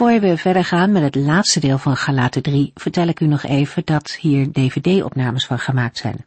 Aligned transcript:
Voor 0.00 0.20
we 0.20 0.36
verder 0.36 0.64
gaan 0.64 0.92
met 0.92 1.02
het 1.02 1.14
laatste 1.14 1.60
deel 1.60 1.78
van 1.78 1.96
Galaten 1.96 2.42
3, 2.42 2.70
vertel 2.74 3.06
ik 3.06 3.20
u 3.20 3.26
nog 3.26 3.42
even 3.42 3.82
dat 3.84 4.16
hier 4.20 4.52
dvd-opnames 4.52 5.46
van 5.46 5.58
gemaakt 5.58 5.98
zijn. 5.98 6.24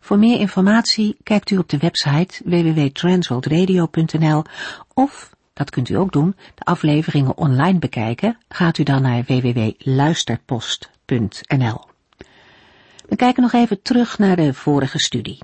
Voor 0.00 0.18
meer 0.18 0.40
informatie 0.40 1.16
kijkt 1.22 1.50
u 1.50 1.58
op 1.58 1.68
de 1.68 1.78
website 1.78 2.42
www.transworldradio.nl 2.44 4.44
of, 4.94 5.36
dat 5.52 5.70
kunt 5.70 5.88
u 5.88 5.94
ook 5.94 6.12
doen, 6.12 6.36
de 6.54 6.64
afleveringen 6.64 7.36
online 7.36 7.78
bekijken, 7.78 8.38
gaat 8.48 8.78
u 8.78 8.82
dan 8.82 9.02
naar 9.02 9.24
www.luisterpost.nl. 9.24 11.84
We 13.08 13.16
kijken 13.16 13.42
nog 13.42 13.52
even 13.52 13.82
terug 13.82 14.18
naar 14.18 14.36
de 14.36 14.54
vorige 14.54 14.98
studie. 14.98 15.38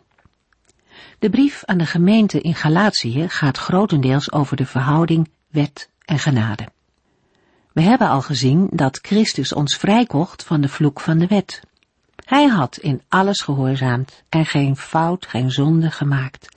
De 1.18 1.30
brief 1.30 1.64
aan 1.64 1.78
de 1.78 1.86
gemeente 1.86 2.40
in 2.40 2.54
Galatië 2.54 3.28
gaat 3.28 3.58
grotendeels 3.58 4.32
over 4.32 4.56
de 4.56 4.66
verhouding 4.66 5.28
wet 5.50 5.88
en 6.04 6.18
genade. 6.18 6.73
We 7.74 7.82
hebben 7.82 8.08
al 8.08 8.22
gezien 8.22 8.68
dat 8.70 8.98
Christus 9.02 9.52
ons 9.52 9.76
vrijkocht 9.76 10.44
van 10.44 10.60
de 10.60 10.68
vloek 10.68 11.00
van 11.00 11.18
de 11.18 11.26
wet. 11.26 11.62
Hij 12.24 12.46
had 12.46 12.76
in 12.76 13.02
alles 13.08 13.40
gehoorzaamd 13.40 14.22
en 14.28 14.46
geen 14.46 14.76
fout, 14.76 15.26
geen 15.26 15.50
zonde 15.50 15.90
gemaakt. 15.90 16.56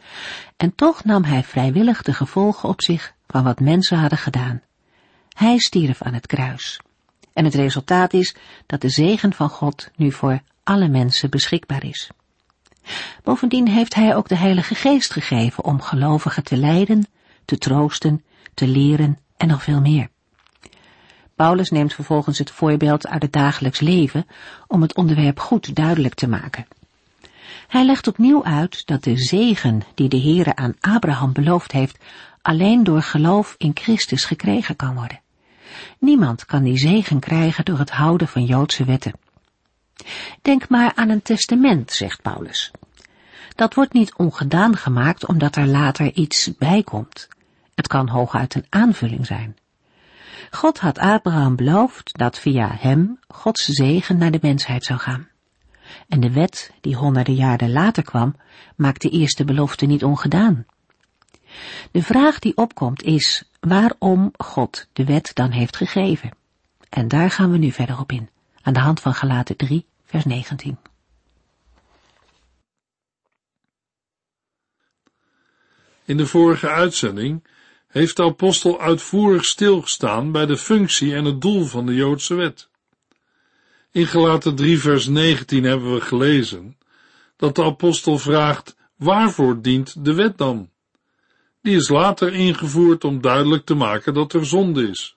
En 0.58 0.75
toch 0.75 1.03
nam 1.03 1.23
hij 1.23 1.44
vrijwillig 1.44 2.02
de 2.02 2.14
gevolgen 2.14 2.69
op 2.69 2.81
zich 2.81 3.14
van 3.28 3.44
wat 3.44 3.59
mensen 3.59 3.97
hadden 3.97 4.17
gedaan. 4.17 4.61
Hij 5.33 5.58
stierf 5.58 6.02
aan 6.02 6.14
het 6.14 6.28
kruis. 6.28 6.80
En 7.34 7.45
het 7.45 7.56
resultaat 7.56 8.13
is 8.13 8.36
dat 8.66 8.81
de 8.81 8.89
zegen 8.89 9.34
van 9.34 9.50
God 9.50 9.89
nu 9.95 10.11
voor 10.11 10.39
alle 10.63 10.88
mensen 10.88 11.30
beschikbaar 11.30 11.84
is. 11.84 12.09
Bovendien 13.23 13.67
heeft 13.67 13.94
hij 13.94 14.16
ook 14.16 14.28
de 14.28 14.38
Heilige 14.38 14.75
Geest 14.75 15.13
gegeven 15.13 15.63
om 15.63 15.81
gelovigen 15.81 16.44
te 16.44 16.58
leiden, 16.58 17.08
te 17.45 17.58
troosten, 17.58 18.23
te 18.53 18.67
leren 18.67 19.19
en 19.38 19.47
nog 19.47 19.63
veel 19.63 19.81
meer. 19.81 20.09
Paulus 21.38 21.69
neemt 21.69 21.93
vervolgens 21.93 22.38
het 22.38 22.52
voorbeeld 22.52 23.07
uit 23.07 23.21
het 23.21 23.33
dagelijks 23.33 23.80
leven 23.80 24.27
om 24.67 24.81
het 24.81 24.95
onderwerp 24.95 25.39
goed 25.39 25.75
duidelijk 25.75 26.13
te 26.13 26.27
maken. 26.27 26.67
Hij 27.67 27.85
legt 27.85 28.07
opnieuw 28.07 28.44
uit 28.44 28.88
dat 28.88 29.03
de 29.03 29.17
zegen 29.17 29.81
die 29.95 30.09
de 30.09 30.21
Heere 30.21 30.55
aan 30.55 30.75
Abraham 30.79 31.33
beloofd 31.33 31.71
heeft 31.71 31.97
alleen 32.41 32.83
door 32.83 33.02
geloof 33.02 33.55
in 33.57 33.71
Christus 33.73 34.25
gekregen 34.25 34.75
kan 34.75 34.95
worden. 34.95 35.21
Niemand 35.99 36.45
kan 36.45 36.63
die 36.63 36.77
zegen 36.77 37.19
krijgen 37.19 37.66
door 37.66 37.79
het 37.79 37.91
houden 37.91 38.27
van 38.27 38.45
Joodse 38.45 38.85
wetten. 38.85 39.13
Denk 40.41 40.69
maar 40.69 40.91
aan 40.95 41.09
een 41.09 41.22
testament, 41.22 41.91
zegt 41.91 42.22
Paulus. 42.22 42.72
Dat 43.55 43.73
wordt 43.73 43.94
niet 43.94 44.16
ongedaan 44.16 44.77
gemaakt 44.77 45.27
omdat 45.27 45.55
er 45.55 45.67
later 45.67 46.13
iets 46.13 46.51
bij 46.57 46.83
komt. 46.83 47.27
Het 47.75 47.88
kan 47.88 48.09
hooguit 48.09 48.55
een 48.55 48.66
aanvulling 48.69 49.25
zijn. 49.25 49.55
God 50.52 50.80
had 50.80 50.97
Abraham 50.97 51.55
beloofd 51.55 52.17
dat 52.17 52.39
via 52.39 52.75
hem 52.80 53.19
Gods 53.27 53.66
zegen 53.66 54.17
naar 54.17 54.31
de 54.31 54.39
mensheid 54.41 54.83
zou 54.83 54.99
gaan. 54.99 55.27
En 56.07 56.19
de 56.19 56.31
wet, 56.31 56.71
die 56.81 56.95
honderden 56.95 57.35
jaren 57.35 57.71
later 57.71 58.03
kwam, 58.03 58.35
maakt 58.75 59.02
de 59.02 59.09
eerste 59.09 59.45
belofte 59.45 59.85
niet 59.85 60.03
ongedaan. 60.03 60.66
De 61.91 62.03
vraag 62.03 62.39
die 62.39 62.57
opkomt 62.57 63.03
is 63.03 63.44
waarom 63.59 64.31
God 64.38 64.88
de 64.94 65.06
wet 65.06 65.31
dan 65.34 65.51
heeft 65.51 65.75
gegeven. 65.75 66.31
En 66.89 67.07
daar 67.07 67.31
gaan 67.31 67.51
we 67.51 67.57
nu 67.57 67.72
verder 67.72 68.00
op 68.00 68.12
in, 68.12 68.29
aan 68.62 68.73
de 68.73 68.79
hand 68.79 69.00
van 69.00 69.13
Galaten 69.13 69.56
3, 69.56 69.85
vers 70.06 70.25
19. 70.25 70.78
In 76.06 76.17
de 76.17 76.25
vorige 76.25 76.69
uitzending 76.69 77.44
heeft 77.97 78.16
de 78.16 78.24
apostel 78.24 78.81
uitvoerig 78.81 79.46
stilgestaan 79.46 80.31
bij 80.31 80.46
de 80.46 80.58
functie 80.58 81.16
en 81.16 81.25
het 81.25 81.41
doel 81.41 81.66
van 81.66 81.85
de 81.85 81.96
Joodse 81.96 82.35
wet. 82.35 82.69
In 83.91 84.08
Gelaten 84.08 84.56
3 84.56 84.80
vers 84.80 85.08
19 85.08 85.63
hebben 85.63 85.94
we 85.94 86.02
gelezen 86.02 86.78
dat 87.36 87.56
de 87.56 87.63
apostel 87.63 88.18
vraagt, 88.18 88.75
waarvoor 88.96 89.62
dient 89.62 90.06
de 90.06 90.13
wet 90.13 90.38
dan? 90.38 90.69
Die 91.62 91.75
is 91.75 91.90
later 91.90 92.34
ingevoerd 92.34 93.03
om 93.03 93.22
duidelijk 93.22 93.66
te 93.66 93.74
maken 93.74 94.13
dat 94.13 94.34
er 94.34 94.46
zonde 94.46 94.88
is. 94.88 95.16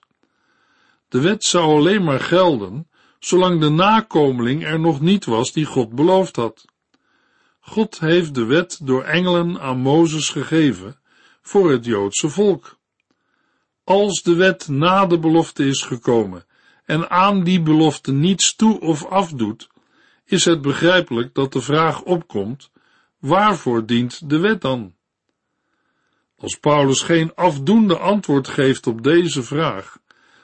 De 1.09 1.19
wet 1.19 1.43
zou 1.43 1.77
alleen 1.77 2.03
maar 2.03 2.19
gelden, 2.19 2.87
zolang 3.19 3.59
de 3.59 3.69
nakomeling 3.69 4.65
er 4.65 4.79
nog 4.79 5.01
niet 5.01 5.25
was 5.25 5.51
die 5.51 5.65
God 5.65 5.95
beloofd 5.95 6.35
had. 6.35 6.65
God 7.59 7.99
heeft 7.99 8.35
de 8.35 8.45
wet 8.45 8.79
door 8.83 9.03
engelen 9.03 9.59
aan 9.59 9.77
Mozes 9.77 10.29
gegeven, 10.29 11.00
voor 11.41 11.71
het 11.71 11.85
Joodse 11.85 12.29
volk. 12.29 12.77
Als 13.83 14.23
de 14.23 14.35
wet 14.35 14.67
na 14.67 15.05
de 15.05 15.19
belofte 15.19 15.65
is 15.65 15.81
gekomen 15.81 16.45
en 16.85 17.09
aan 17.09 17.43
die 17.43 17.61
belofte 17.61 18.11
niets 18.11 18.55
toe 18.55 18.79
of 18.79 19.05
afdoet, 19.05 19.69
is 20.25 20.45
het 20.45 20.61
begrijpelijk 20.61 21.33
dat 21.33 21.53
de 21.53 21.61
vraag 21.61 22.01
opkomt, 22.01 22.71
waarvoor 23.19 23.85
dient 23.85 24.29
de 24.29 24.39
wet 24.39 24.61
dan? 24.61 24.93
Als 26.37 26.55
Paulus 26.55 27.01
geen 27.01 27.35
afdoende 27.35 27.97
antwoord 27.97 28.47
geeft 28.47 28.87
op 28.87 29.03
deze 29.03 29.43
vraag, 29.43 29.97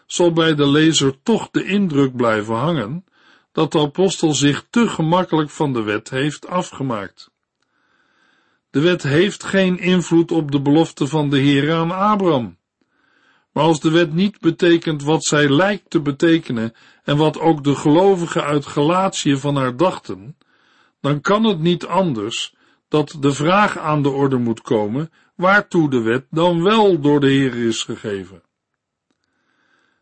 zal 0.06 0.34
bij 0.34 0.56
de 0.56 0.68
lezer 0.68 1.22
toch 1.24 1.50
de 1.52 1.64
indruk 1.64 2.16
blijven 2.16 2.56
hangen 2.56 3.06
dat 3.52 3.72
de 3.72 3.80
apostel 3.80 4.34
zich 4.34 4.66
te 4.70 4.90
gemakkelijk 4.90 5.50
van 5.50 5.74
de 5.74 5.82
wet 5.82 6.10
heeft 6.10 6.48
afgemaakt. 6.48 7.32
De 8.70 8.80
wet 8.82 9.04
heeft 9.04 9.44
geen 9.44 9.80
invloed 9.80 10.32
op 10.32 10.52
de 10.52 10.62
belofte 10.62 11.08
van 11.08 11.30
de 11.30 11.38
Heer 11.38 11.74
aan 11.74 11.92
Abraham. 11.92 12.58
Maar 13.52 13.64
als 13.64 13.80
de 13.80 13.92
wet 13.92 14.14
niet 14.14 14.40
betekent 14.40 15.04
wat 15.04 15.26
zij 15.26 15.50
lijkt 15.50 15.90
te 15.90 16.02
betekenen 16.02 16.74
en 17.04 17.18
wat 17.18 17.40
ook 17.40 17.64
de 17.64 17.76
gelovigen 17.76 18.44
uit 18.44 18.66
Galatië 18.66 19.38
van 19.38 19.56
haar 19.56 19.78
dachten, 19.78 20.38
dan 21.02 21.22
kan 21.22 21.44
het 21.44 21.60
niet 21.60 21.86
anders 21.86 22.56
dat 22.88 23.18
de 23.20 23.32
vraag 23.32 23.78
aan 23.78 24.02
de 24.02 24.10
orde 24.10 24.38
moet 24.38 24.62
komen 24.62 25.12
waartoe 25.36 25.90
de 25.90 26.02
wet 26.02 26.26
dan 26.30 26.64
wel 26.64 27.00
door 27.00 27.20
de 27.20 27.28
Heer 27.30 27.56
is 27.56 27.84
gegeven. 27.84 28.42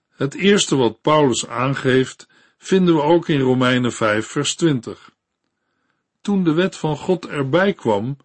Het 0.09 0.33
eerste 0.33 0.75
wat 0.75 1.01
Paulus 1.01 1.47
aangeeft, 1.47 2.27
vinden 2.57 2.95
we 2.95 3.01
ook 3.01 3.27
in 3.27 3.39
Romeinen 3.39 3.93
5 3.93 4.27
vers 4.27 4.55
20. 4.55 5.11
Toen 6.21 6.43
de 6.43 6.53
wet 6.53 6.75
van 6.75 6.97
God 6.97 7.27
erbij 7.27 7.73
kwam, 7.73 8.17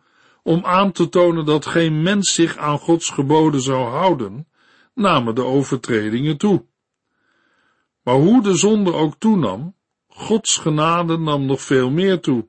om 0.42 0.64
aan 0.64 0.92
te 0.92 1.08
tonen 1.08 1.44
dat 1.44 1.66
geen 1.66 2.02
mens 2.02 2.34
zich 2.34 2.56
aan 2.56 2.78
Gods 2.78 3.10
geboden 3.10 3.60
zou 3.60 3.88
houden, 3.88 4.48
namen 4.94 5.34
de 5.34 5.44
overtredingen 5.44 6.36
toe. 6.36 6.64
Maar 8.02 8.14
hoe 8.14 8.42
de 8.42 8.56
zonde 8.56 8.92
ook 8.92 9.14
toenam, 9.18 9.74
Gods 10.08 10.56
genade 10.56 11.18
nam 11.18 11.46
nog 11.46 11.60
veel 11.60 11.90
meer 11.90 12.20
toe. 12.20 12.48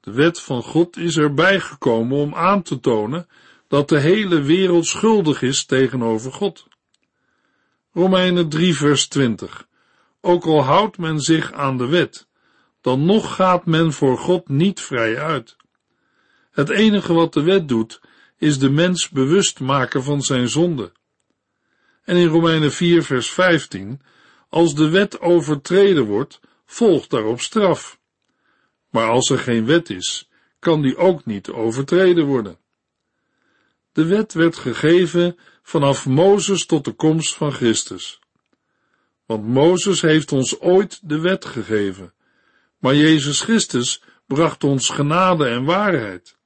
De 0.00 0.12
wet 0.12 0.40
van 0.40 0.62
God 0.62 0.96
is 0.96 1.16
erbij 1.16 1.60
gekomen 1.60 2.18
om 2.18 2.34
aan 2.34 2.62
te 2.62 2.80
tonen 2.80 3.28
dat 3.68 3.88
de 3.88 3.98
hele 3.98 4.40
wereld 4.40 4.86
schuldig 4.86 5.42
is 5.42 5.64
tegenover 5.64 6.32
God. 6.32 6.66
Romeinen 7.92 8.48
3 8.48 8.76
vers 8.76 9.08
20. 9.08 9.66
Ook 10.20 10.44
al 10.44 10.62
houdt 10.62 10.98
men 10.98 11.20
zich 11.20 11.52
aan 11.52 11.78
de 11.78 11.86
wet, 11.86 12.26
dan 12.80 13.04
nog 13.04 13.34
gaat 13.34 13.66
men 13.66 13.92
voor 13.92 14.18
God 14.18 14.48
niet 14.48 14.80
vrij 14.80 15.18
uit. 15.18 15.56
Het 16.52 16.68
enige 16.68 17.12
wat 17.12 17.32
de 17.32 17.42
wet 17.42 17.68
doet, 17.68 18.00
is 18.38 18.58
de 18.58 18.70
mens 18.70 19.08
bewust 19.08 19.60
maken 19.60 20.02
van 20.02 20.22
zijn 20.22 20.48
zonde. 20.48 20.92
En 22.04 22.16
in 22.16 22.26
Romeinen 22.26 22.72
4 22.72 23.02
vers 23.02 23.30
15, 23.30 24.00
als 24.48 24.74
de 24.74 24.88
wet 24.88 25.20
overtreden 25.20 26.04
wordt, 26.04 26.40
volgt 26.64 27.10
daarop 27.10 27.40
straf. 27.40 27.98
Maar 28.90 29.08
als 29.08 29.30
er 29.30 29.38
geen 29.38 29.66
wet 29.66 29.90
is, 29.90 30.28
kan 30.58 30.82
die 30.82 30.96
ook 30.96 31.24
niet 31.24 31.50
overtreden 31.50 32.26
worden. 32.26 32.58
De 33.92 34.04
wet 34.04 34.32
werd 34.32 34.56
gegeven 34.56 35.38
vanaf 35.62 36.06
Mozes 36.06 36.66
tot 36.66 36.84
de 36.84 36.92
komst 36.92 37.34
van 37.34 37.52
Christus. 37.52 38.20
Want 39.26 39.46
Mozes 39.46 40.00
heeft 40.00 40.32
ons 40.32 40.60
ooit 40.60 41.00
de 41.02 41.20
wet 41.20 41.44
gegeven, 41.44 42.12
maar 42.78 42.94
Jezus 42.94 43.40
Christus 43.40 44.02
bracht 44.26 44.64
ons 44.64 44.88
genade 44.88 45.46
en 45.46 45.64
waarheid. 45.64 46.36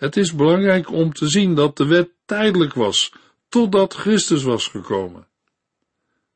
Het 0.00 0.16
is 0.16 0.34
belangrijk 0.34 0.90
om 0.90 1.12
te 1.12 1.28
zien 1.28 1.54
dat 1.54 1.76
de 1.76 1.86
wet 1.86 2.10
tijdelijk 2.24 2.74
was, 2.74 3.12
totdat 3.48 3.94
Christus 3.94 4.42
was 4.42 4.66
gekomen. 4.68 5.26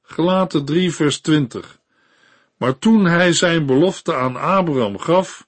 Gelaten 0.03 0.65
3 0.65 0.95
vers 0.95 1.21
20 1.21 1.79
Maar 2.57 2.79
toen 2.79 3.05
hij 3.05 3.33
zijn 3.33 3.67
belofte 3.67 4.15
aan 4.15 4.37
Abraham 4.37 4.99
gaf, 4.99 5.47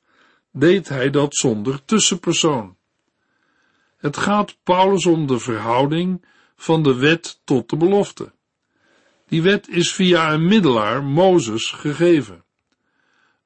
deed 0.53 0.89
hij 0.89 1.11
dat 1.11 1.37
zonder 1.37 1.85
tussenpersoon. 1.85 2.77
Het 3.97 4.17
gaat 4.17 4.57
Paulus 4.63 5.07
om 5.07 5.27
de 5.27 5.39
verhouding 5.39 6.25
van 6.57 6.83
de 6.83 6.95
wet 6.95 7.41
tot 7.45 7.71
de 7.71 7.77
belofte. 7.77 8.33
Die 9.29 9.43
wet 9.43 9.69
is 9.69 9.93
via 9.93 10.33
een 10.33 10.47
middelaar, 10.47 11.05
Mozes, 11.05 11.71
gegeven. 11.71 12.45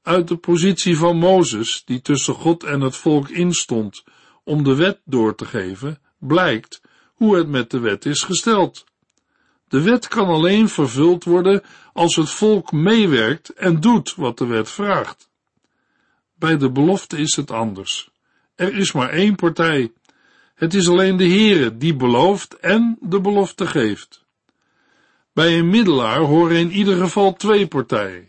Uit 0.03 0.29
de 0.29 0.37
positie 0.37 0.97
van 0.97 1.17
Mozes, 1.17 1.83
die 1.85 2.01
tussen 2.01 2.35
God 2.35 2.65
en 2.65 2.81
het 2.81 2.97
volk 2.97 3.29
instond 3.29 4.03
om 4.51 4.65
de 4.65 4.75
wet 4.75 5.01
door 5.05 5.35
te 5.35 5.45
geven, 5.45 5.99
blijkt 6.19 6.81
hoe 7.15 7.37
het 7.37 7.49
met 7.49 7.71
de 7.71 7.79
wet 7.79 8.05
is 8.05 8.23
gesteld. 8.23 8.85
De 9.69 9.81
wet 9.81 10.09
kan 10.09 10.27
alleen 10.27 10.69
vervuld 10.69 11.25
worden 11.25 11.63
als 11.93 12.17
het 12.17 12.31
volk 12.31 12.73
meewerkt 12.73 13.49
en 13.49 13.81
doet 13.81 14.15
wat 14.15 14.39
de 14.39 14.47
wet 14.47 14.71
vraagt. 14.71 15.31
Bij 16.35 16.57
de 16.57 16.71
belofte 16.71 17.17
is 17.17 17.37
het 17.37 17.51
anders. 17.51 18.11
Er 18.55 18.75
is 18.75 18.93
maar 18.93 19.11
één 19.11 19.35
partij. 19.35 19.93
Het 20.55 20.75
is 20.75 20.89
alleen 20.89 21.17
de 21.17 21.29
Heere 21.29 21.77
die 21.77 21.97
belooft 21.97 22.57
en 22.57 22.99
de 23.01 23.21
belofte 23.21 23.67
geeft. 23.67 24.25
Bij 25.33 25.59
een 25.59 25.71
middelaar 25.71 26.21
horen 26.21 26.57
in 26.57 26.71
ieder 26.71 26.97
geval 26.97 27.33
twee 27.33 27.67
partijen. 27.67 28.29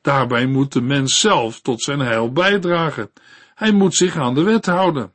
Daarbij 0.00 0.46
moet 0.46 0.72
de 0.72 0.80
mens 0.80 1.20
zelf 1.20 1.60
tot 1.60 1.82
zijn 1.82 2.00
heil 2.00 2.32
bijdragen. 2.32 3.10
Hij 3.54 3.72
moet 3.72 3.94
zich 3.94 4.16
aan 4.16 4.34
de 4.34 4.42
wet 4.42 4.66
houden. 4.66 5.12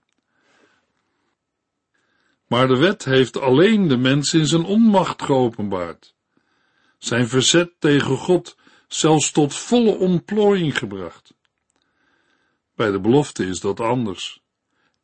Maar 2.48 2.68
de 2.68 2.78
wet 2.78 3.06
heeft 3.06 3.40
alleen 3.40 3.88
de 3.88 3.98
mens 3.98 4.34
in 4.34 4.48
zijn 4.48 4.64
onmacht 4.64 5.22
geopenbaard. 5.22 6.16
Zijn 6.98 7.28
verzet 7.28 7.72
tegen 7.80 8.18
God 8.18 8.58
zelfs 8.88 9.32
tot 9.32 9.56
volle 9.56 9.98
ontplooiing 9.98 10.78
gebracht. 10.78 11.34
Bij 12.76 12.92
de 12.92 13.00
belofte 13.00 13.46
is 13.46 13.60
dat 13.60 13.80
anders. 13.80 14.44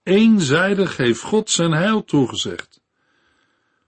Eenzijdig 0.04 0.98
heeft 0.98 1.22
God 1.22 1.50
zijn 1.50 1.72
heil 1.72 2.04
toegezegd. 2.04 2.82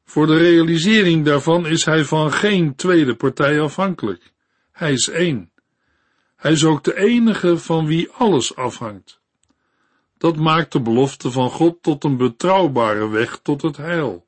Voor 0.03 0.27
de 0.27 0.37
realisering 0.37 1.25
daarvan 1.25 1.67
is 1.67 1.85
hij 1.85 2.05
van 2.05 2.31
geen 2.31 2.75
tweede 2.75 3.15
partij 3.15 3.61
afhankelijk. 3.61 4.31
Hij 4.71 4.91
is 4.91 5.09
één. 5.09 5.51
Hij 6.35 6.51
is 6.51 6.63
ook 6.63 6.83
de 6.83 6.97
enige 6.97 7.57
van 7.57 7.85
wie 7.85 8.11
alles 8.11 8.55
afhangt. 8.55 9.21
Dat 10.23 10.35
maakt 10.35 10.71
de 10.71 10.81
belofte 10.81 11.31
van 11.31 11.49
God 11.49 11.77
tot 11.81 12.03
een 12.03 12.17
betrouwbare 12.17 13.09
weg 13.09 13.39
tot 13.41 13.61
het 13.61 13.77
heil. 13.77 14.25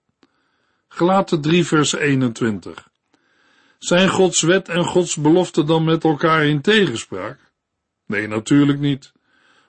Gelaten 0.88 1.42
3 1.42 1.66
vers 1.66 1.94
21. 1.94 2.90
Zijn 3.78 4.10
Gods 4.10 4.42
wet 4.42 4.70
en 4.70 4.84
Gods 4.84 5.16
belofte 5.16 5.64
dan 5.64 5.84
met 5.84 6.04
elkaar 6.04 6.46
in 6.46 6.62
tegenspraak? 6.62 7.52
Nee, 8.06 8.28
natuurlijk 8.28 8.80
niet. 8.80 9.12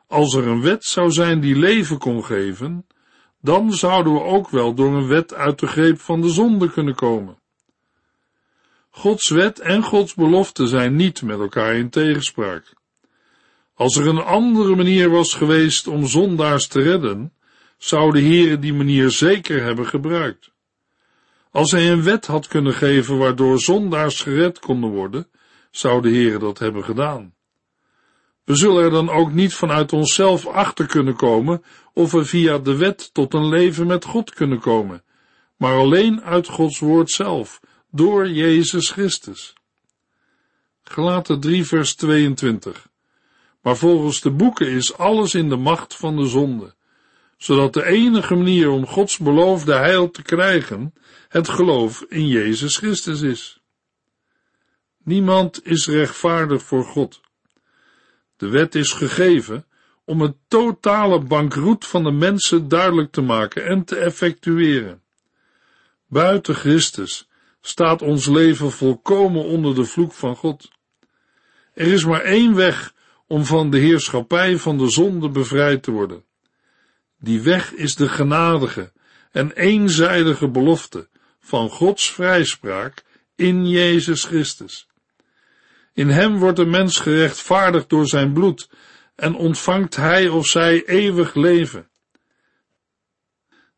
Als 0.06 0.34
er 0.34 0.46
een 0.46 0.62
wet 0.62 0.84
zou 0.84 1.10
zijn 1.10 1.40
die 1.40 1.56
leven 1.56 1.98
kon 1.98 2.24
geven, 2.24 2.86
dan 3.40 3.72
zouden 3.72 4.12
we 4.12 4.20
ook 4.20 4.50
wel 4.50 4.74
door 4.74 4.96
een 4.96 5.08
wet 5.08 5.34
uit 5.34 5.58
de 5.58 5.66
greep 5.66 6.00
van 6.00 6.20
de 6.20 6.28
zonde 6.28 6.70
kunnen 6.70 6.94
komen. 6.94 7.38
Gods 8.90 9.28
wet 9.28 9.60
en 9.60 9.82
Gods 9.82 10.14
belofte 10.14 10.66
zijn 10.66 10.96
niet 10.96 11.22
met 11.22 11.38
elkaar 11.38 11.74
in 11.74 11.90
tegenspraak. 11.90 12.74
Als 13.76 13.96
er 13.96 14.06
een 14.06 14.22
andere 14.22 14.76
manier 14.76 15.10
was 15.10 15.34
geweest 15.34 15.86
om 15.86 16.06
zondaars 16.06 16.66
te 16.66 16.82
redden, 16.82 17.32
zou 17.78 18.12
de 18.12 18.20
Heere 18.20 18.58
die 18.58 18.72
manier 18.72 19.10
zeker 19.10 19.62
hebben 19.62 19.86
gebruikt. 19.86 20.50
Als 21.50 21.70
hij 21.70 21.90
een 21.90 22.02
wet 22.02 22.26
had 22.26 22.46
kunnen 22.46 22.74
geven 22.74 23.18
waardoor 23.18 23.60
zondaars 23.60 24.20
gered 24.20 24.58
konden 24.58 24.90
worden, 24.90 25.28
zou 25.70 26.02
de 26.02 26.08
Heere 26.08 26.38
dat 26.38 26.58
hebben 26.58 26.84
gedaan. 26.84 27.34
We 28.44 28.54
zullen 28.54 28.84
er 28.84 28.90
dan 28.90 29.10
ook 29.10 29.32
niet 29.32 29.54
vanuit 29.54 29.92
onszelf 29.92 30.46
achter 30.46 30.86
kunnen 30.86 31.16
komen 31.16 31.62
of 31.92 32.12
we 32.12 32.24
via 32.24 32.58
de 32.58 32.76
wet 32.76 33.14
tot 33.14 33.34
een 33.34 33.48
leven 33.48 33.86
met 33.86 34.04
God 34.04 34.34
kunnen 34.34 34.60
komen, 34.60 35.04
maar 35.56 35.76
alleen 35.76 36.22
uit 36.22 36.48
Gods 36.48 36.78
woord 36.78 37.10
zelf, 37.10 37.60
door 37.90 38.28
Jezus 38.28 38.90
Christus. 38.90 39.54
Gelaten 40.82 41.40
3 41.40 41.66
vers 41.66 41.94
22 41.94 42.85
Maar 43.66 43.76
volgens 43.76 44.20
de 44.20 44.30
boeken 44.30 44.68
is 44.68 44.96
alles 44.96 45.34
in 45.34 45.48
de 45.48 45.56
macht 45.56 45.96
van 45.96 46.16
de 46.16 46.26
zonde, 46.26 46.74
zodat 47.36 47.72
de 47.74 47.84
enige 47.84 48.34
manier 48.34 48.70
om 48.70 48.86
Gods 48.86 49.18
beloofde 49.18 49.74
heil 49.74 50.10
te 50.10 50.22
krijgen, 50.22 50.94
het 51.28 51.48
geloof 51.48 52.04
in 52.08 52.26
Jezus 52.26 52.76
Christus 52.76 53.20
is. 53.20 53.60
Niemand 55.04 55.66
is 55.66 55.86
rechtvaardig 55.86 56.62
voor 56.62 56.84
God. 56.84 57.20
De 58.36 58.48
wet 58.48 58.74
is 58.74 58.92
gegeven 58.92 59.66
om 60.04 60.20
het 60.20 60.34
totale 60.48 61.20
bankroet 61.20 61.86
van 61.86 62.04
de 62.04 62.12
mensen 62.12 62.68
duidelijk 62.68 63.12
te 63.12 63.22
maken 63.22 63.66
en 63.66 63.84
te 63.84 63.96
effectueren. 63.96 65.02
Buiten 66.06 66.54
Christus 66.54 67.28
staat 67.60 68.02
ons 68.02 68.26
leven 68.26 68.70
volkomen 68.70 69.44
onder 69.44 69.74
de 69.74 69.84
vloek 69.84 70.12
van 70.12 70.36
God. 70.36 70.68
Er 71.74 71.86
is 71.86 72.04
maar 72.04 72.22
één 72.22 72.54
weg 72.54 72.94
om 73.26 73.44
van 73.44 73.70
de 73.70 73.78
heerschappij 73.78 74.56
van 74.56 74.78
de 74.78 74.90
zonde 74.90 75.28
bevrijd 75.28 75.82
te 75.82 75.90
worden. 75.90 76.24
Die 77.18 77.40
weg 77.40 77.72
is 77.72 77.94
de 77.94 78.08
genadige 78.08 78.92
en 79.30 79.52
eenzijdige 79.52 80.48
belofte 80.48 81.08
van 81.40 81.70
Gods 81.70 82.12
vrijspraak 82.12 83.04
in 83.34 83.68
Jezus 83.68 84.24
Christus. 84.24 84.88
In 85.92 86.08
hem 86.08 86.38
wordt 86.38 86.56
de 86.56 86.66
mens 86.66 86.98
gerechtvaardigd 86.98 87.88
door 87.88 88.06
zijn 88.06 88.32
bloed 88.32 88.68
en 89.14 89.34
ontvangt 89.34 89.96
hij 89.96 90.28
of 90.28 90.46
zij 90.46 90.84
eeuwig 90.84 91.34
leven. 91.34 91.88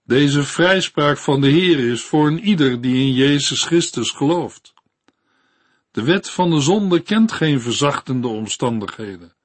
Deze 0.05 0.43
vrijspraak 0.43 1.19
van 1.19 1.41
de 1.41 1.49
Heer 1.49 1.79
is 1.79 2.03
voor 2.03 2.27
een 2.27 2.41
ieder 2.41 2.81
die 2.81 3.07
in 3.07 3.13
Jezus 3.13 3.65
Christus 3.65 4.11
gelooft. 4.11 4.75
De 5.91 6.03
wet 6.03 6.31
van 6.31 6.51
de 6.51 6.61
zonde 6.61 7.01
kent 7.01 7.33
geen 7.33 7.61
verzachtende 7.61 8.29
omstandigheden. 8.29 9.37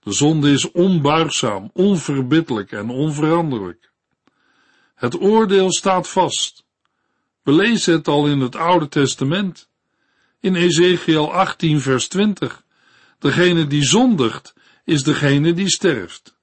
De 0.00 0.12
zonde 0.12 0.50
is 0.50 0.70
onbuigzaam, 0.70 1.70
onverbiddelijk 1.72 2.72
en 2.72 2.90
onveranderlijk. 2.90 3.90
Het 4.94 5.20
oordeel 5.20 5.72
staat 5.72 6.08
vast. 6.08 6.64
We 7.42 7.52
lezen 7.52 7.92
het 7.92 8.08
al 8.08 8.26
in 8.26 8.40
het 8.40 8.56
Oude 8.56 8.88
Testament. 8.88 9.68
In 10.40 10.54
Ezekiel 10.54 11.32
18 11.32 11.80
vers 11.80 12.08
20. 12.08 12.64
Degene 13.18 13.66
die 13.66 13.84
zondigt, 13.84 14.54
is 14.84 15.02
degene 15.02 15.52
die 15.52 15.68
sterft. 15.68 16.38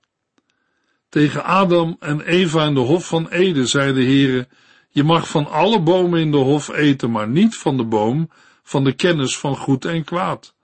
Tegen 1.10 1.43
Adam 1.43 1.96
en 2.00 2.22
Eva 2.22 2.65
in 2.65 2.74
de 2.74 2.79
hof 2.79 3.08
van 3.08 3.29
Eden 3.29 3.67
zei 3.67 3.93
de 3.93 4.03
Heere, 4.03 4.48
je 4.89 5.03
mag 5.03 5.29
van 5.29 5.48
alle 5.48 5.81
bomen 5.81 6.20
in 6.20 6.31
de 6.31 6.38
hof 6.38 6.70
eten, 6.70 7.12
maar 7.12 7.27
niet 7.27 7.55
van 7.55 7.77
de 7.77 7.86
boom 7.86 8.29
van 8.63 8.84
de 8.84 8.93
kennis 8.93 9.38
van 9.38 9.55
goed 9.55 9.86
en 9.86 10.03
kwaad. 10.03 10.55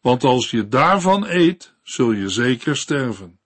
Want 0.00 0.24
als 0.24 0.50
je 0.50 0.68
daarvan 0.68 1.26
eet, 1.26 1.74
zul 1.86 2.12
je 2.12 2.28
zeker 2.28 2.76
sterven. 2.76 3.38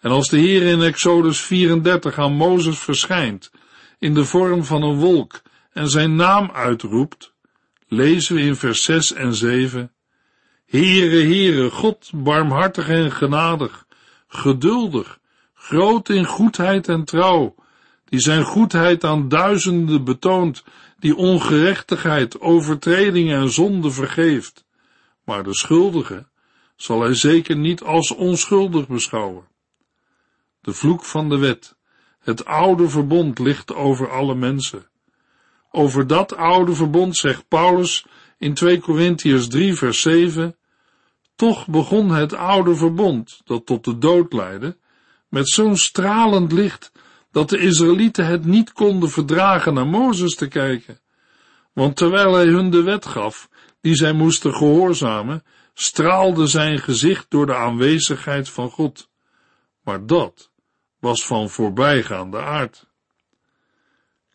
En 0.00 0.10
als 0.10 0.28
de 0.28 0.38
Heer 0.38 0.62
in 0.62 0.82
Exodus 0.82 1.40
34 1.40 2.18
aan 2.18 2.32
Mozes 2.32 2.78
verschijnt, 2.78 3.50
in 3.98 4.14
de 4.14 4.24
vorm 4.24 4.64
van 4.64 4.82
een 4.82 4.96
wolk, 4.96 5.42
en 5.72 5.88
zijn 5.88 6.14
naam 6.14 6.50
uitroept, 6.50 7.32
lezen 7.88 8.34
we 8.34 8.40
in 8.40 8.56
vers 8.56 8.82
6 8.82 9.12
en 9.12 9.34
7, 9.34 9.92
Heere, 10.66 11.16
Heere, 11.16 11.70
God, 11.70 12.10
barmhartig 12.14 12.88
en 12.88 13.12
genadig, 13.12 13.86
geduldig, 14.28 15.18
groot 15.54 16.08
in 16.08 16.24
goedheid 16.24 16.88
en 16.88 17.04
trouw, 17.04 17.54
die 18.04 18.20
zijn 18.20 18.42
goedheid 18.42 19.04
aan 19.04 19.28
duizenden 19.28 20.04
betoont, 20.04 20.64
die 20.98 21.16
ongerechtigheid, 21.16 22.40
overtredingen 22.40 23.40
en 23.40 23.50
zonde 23.50 23.90
vergeeft. 23.90 24.64
Maar 25.24 25.42
de 25.42 25.54
schuldige 25.54 26.29
zal 26.82 27.00
hij 27.00 27.14
zeker 27.14 27.56
niet 27.56 27.82
als 27.82 28.14
onschuldig 28.14 28.88
beschouwen. 28.88 29.48
De 30.60 30.72
vloek 30.72 31.04
van 31.04 31.28
de 31.28 31.38
wet, 31.38 31.76
het 32.18 32.44
oude 32.44 32.88
verbond 32.88 33.38
ligt 33.38 33.74
over 33.74 34.10
alle 34.10 34.34
mensen. 34.34 34.86
Over 35.70 36.06
dat 36.06 36.36
oude 36.36 36.74
verbond 36.74 37.16
zegt 37.16 37.48
Paulus 37.48 38.06
in 38.38 38.54
2 38.54 38.80
Corinthiërs 38.80 39.48
3 39.48 39.74
vers 39.74 40.00
7, 40.00 40.56
toch 41.36 41.66
begon 41.66 42.10
het 42.10 42.32
oude 42.32 42.74
verbond, 42.74 43.40
dat 43.44 43.66
tot 43.66 43.84
de 43.84 43.98
dood 43.98 44.32
leidde, 44.32 44.76
met 45.28 45.48
zo'n 45.48 45.76
stralend 45.76 46.52
licht, 46.52 46.92
dat 47.30 47.48
de 47.48 47.58
Israëlieten 47.58 48.26
het 48.26 48.44
niet 48.44 48.72
konden 48.72 49.10
verdragen 49.10 49.74
naar 49.74 49.86
Mozes 49.86 50.34
te 50.34 50.48
kijken. 50.48 51.00
Want 51.72 51.96
terwijl 51.96 52.34
hij 52.34 52.46
hun 52.46 52.70
de 52.70 52.82
wet 52.82 53.06
gaf, 53.06 53.48
die 53.80 53.94
zij 53.94 54.12
moesten 54.12 54.54
gehoorzamen, 54.54 55.42
straalde 55.80 56.46
zijn 56.46 56.78
gezicht 56.78 57.30
door 57.30 57.46
de 57.46 57.54
aanwezigheid 57.54 58.48
van 58.48 58.70
God. 58.70 59.10
Maar 59.82 60.06
dat 60.06 60.50
was 60.98 61.26
van 61.26 61.50
voorbijgaande 61.50 62.38
aard. 62.38 62.86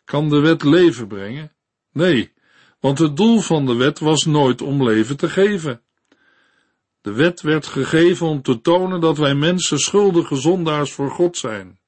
Kan 0.04 0.28
de 0.28 0.40
wet 0.40 0.62
leven 0.62 1.08
brengen? 1.08 1.52
Nee, 1.92 2.32
want 2.80 2.98
het 2.98 3.16
doel 3.16 3.40
van 3.40 3.66
de 3.66 3.74
wet 3.74 3.98
was 3.98 4.24
nooit 4.24 4.62
om 4.62 4.82
leven 4.82 5.16
te 5.16 5.28
geven. 5.28 5.82
De 7.00 7.12
wet 7.12 7.40
werd 7.40 7.66
gegeven 7.66 8.26
om 8.26 8.42
te 8.42 8.60
tonen 8.60 9.00
dat 9.00 9.18
wij 9.18 9.34
mensen 9.34 9.78
schuldige 9.78 10.36
zondaars 10.36 10.92
voor 10.92 11.10
God 11.10 11.36
zijn. 11.36 11.78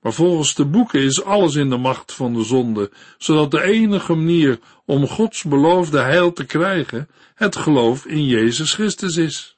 Maar 0.00 0.12
volgens 0.12 0.54
de 0.54 0.64
boeken 0.64 1.00
is 1.00 1.22
alles 1.22 1.54
in 1.54 1.70
de 1.70 1.76
macht 1.76 2.12
van 2.12 2.34
de 2.34 2.44
zonde, 2.44 2.90
zodat 3.18 3.50
de 3.50 3.62
enige 3.62 4.14
manier 4.14 4.58
om 4.84 5.06
Gods 5.06 5.42
beloofde 5.42 5.98
heil 5.98 6.32
te 6.32 6.44
krijgen 6.44 7.08
het 7.34 7.56
geloof 7.56 8.06
in 8.06 8.26
Jezus 8.26 8.74
Christus 8.74 9.16
is. 9.16 9.56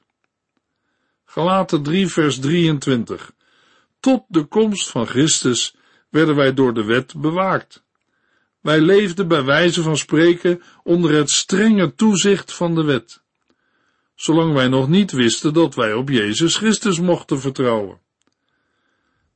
Galaten 1.25 1.83
3 1.83 2.07
vers 2.07 2.39
23 2.39 3.31
Tot 3.99 4.23
de 4.27 4.43
komst 4.43 4.89
van 4.89 5.05
Christus 5.07 5.75
werden 6.09 6.35
wij 6.35 6.53
door 6.53 6.73
de 6.73 6.83
wet 6.83 7.13
bewaakt. 7.17 7.83
Wij 8.61 8.81
leefden 8.81 9.27
bij 9.27 9.43
wijze 9.43 9.81
van 9.81 9.97
spreken 9.97 10.61
onder 10.83 11.11
het 11.11 11.29
strenge 11.29 11.95
toezicht 11.95 12.53
van 12.53 12.75
de 12.75 12.83
wet, 12.83 13.21
zolang 14.15 14.53
wij 14.53 14.67
nog 14.67 14.87
niet 14.87 15.11
wisten 15.11 15.53
dat 15.53 15.75
wij 15.75 15.93
op 15.93 16.09
Jezus 16.09 16.55
Christus 16.55 16.99
mochten 16.99 17.39
vertrouwen. 17.39 18.02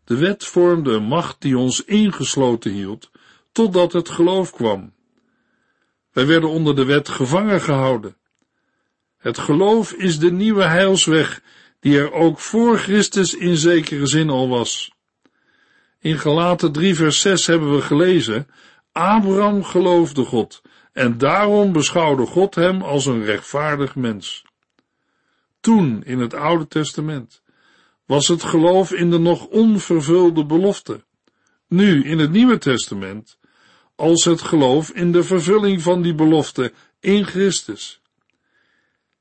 De 0.08 0.18
wet 0.18 0.46
vormde 0.46 0.92
een 0.92 1.04
macht 1.04 1.42
die 1.42 1.58
ons 1.58 1.84
ingesloten 1.84 2.72
hield, 2.72 3.12
totdat 3.52 3.94
het 3.94 4.10
geloof 4.10 4.52
kwam. 4.52 4.94
Wij 6.12 6.26
werden 6.26 6.50
onder 6.50 6.76
de 6.76 6.86
wet 6.86 7.10
gevangen 7.10 7.62
gehouden. 7.62 8.18
Het 9.18 9.38
geloof 9.38 9.92
is 9.92 10.20
de 10.20 10.32
nieuwe 10.32 10.64
heilsweg, 10.64 11.42
die 11.80 12.00
er 12.00 12.12
ook 12.12 12.40
voor 12.40 12.78
Christus 12.78 13.34
in 13.34 13.58
zekere 13.58 14.08
zin 14.08 14.30
al 14.30 14.50
was. 14.50 14.92
In 16.00 16.20
Galaten 16.20 16.72
3 16.72 16.96
vers 16.96 17.22
6 17.22 17.46
hebben 17.46 17.76
we 17.76 17.82
gelezen, 17.82 18.48
Abraham 18.92 19.64
geloofde 19.64 20.24
God, 20.24 20.62
en 20.94 21.18
daarom 21.18 21.72
beschouwde 21.72 22.26
God 22.26 22.56
hem 22.56 22.82
als 22.82 23.06
een 23.06 23.24
rechtvaardig 23.24 23.96
mens. 23.96 24.46
Toen, 25.60 26.04
in 26.04 26.20
het 26.20 26.34
Oude 26.34 26.68
Testament, 26.68 27.42
was 28.08 28.28
het 28.28 28.44
geloof 28.44 28.92
in 28.92 29.12
de 29.12 29.20
nog 29.20 29.46
onvervulde 29.46 30.46
belofte. 30.46 31.04
Nu, 31.68 32.04
in 32.04 32.20
het 32.20 32.32
Nieuwe 32.32 32.58
Testament, 32.58 33.38
als 33.96 34.26
het 34.26 34.42
geloof 34.42 34.90
in 34.90 35.12
de 35.12 35.24
vervulling 35.24 35.82
van 35.82 36.02
die 36.02 36.16
belofte 36.16 36.74
in 37.00 37.26
Christus. 37.26 38.02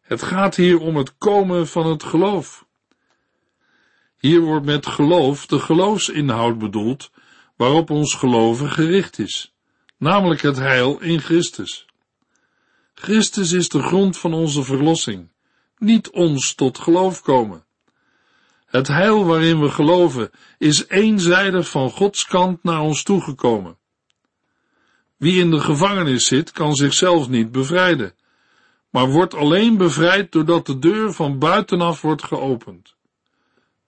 Het 0.00 0.22
gaat 0.22 0.56
hier 0.56 0.80
om 0.80 0.96
het 0.96 1.18
komen 1.18 1.66
van 1.66 1.86
het 1.86 2.02
geloof. 2.02 2.66
Hier 4.16 4.40
wordt 4.40 4.66
met 4.66 4.86
geloof 4.86 5.46
de 5.46 5.58
geloofsinhoud 5.58 6.58
bedoeld 6.58 7.10
waarop 7.56 7.90
ons 7.90 8.14
geloven 8.14 8.70
gericht 8.70 9.18
is, 9.18 9.54
namelijk 9.98 10.40
het 10.42 10.56
heil 10.56 11.00
in 11.00 11.20
Christus. 11.20 11.86
Christus 12.94 13.52
is 13.52 13.68
de 13.68 13.82
grond 13.82 14.18
van 14.18 14.34
onze 14.34 14.62
verlossing, 14.62 15.28
niet 15.78 16.10
ons 16.10 16.54
tot 16.54 16.78
geloof 16.78 17.22
komen. 17.22 17.65
Het 18.66 18.88
heil 18.88 19.24
waarin 19.24 19.60
we 19.60 19.70
geloven 19.70 20.30
is 20.58 20.88
eenzijdig 20.88 21.68
van 21.68 21.90
Gods 21.90 22.26
kant 22.26 22.62
naar 22.62 22.80
ons 22.80 23.02
toegekomen. 23.02 23.78
Wie 25.16 25.40
in 25.40 25.50
de 25.50 25.60
gevangenis 25.60 26.26
zit, 26.26 26.52
kan 26.52 26.74
zichzelf 26.74 27.28
niet 27.28 27.52
bevrijden, 27.52 28.14
maar 28.90 29.08
wordt 29.08 29.34
alleen 29.34 29.76
bevrijd 29.76 30.32
doordat 30.32 30.66
de 30.66 30.78
deur 30.78 31.12
van 31.12 31.38
buitenaf 31.38 32.00
wordt 32.00 32.22
geopend. 32.22 32.94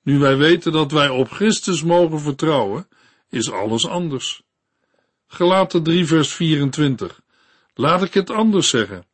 Nu 0.03 0.19
wij 0.19 0.37
weten 0.37 0.73
dat 0.73 0.93
wij 0.93 1.09
op 1.09 1.31
Christus 1.31 1.83
mogen 1.83 2.21
vertrouwen, 2.21 2.89
is 3.29 3.51
alles 3.51 3.87
anders. 3.87 4.43
Gelaten 5.27 5.83
3 5.83 6.07
vers 6.07 6.33
24. 6.33 7.21
Laat 7.75 8.03
ik 8.03 8.15
het 8.15 8.31
anders 8.31 8.69
zeggen. 8.69 9.07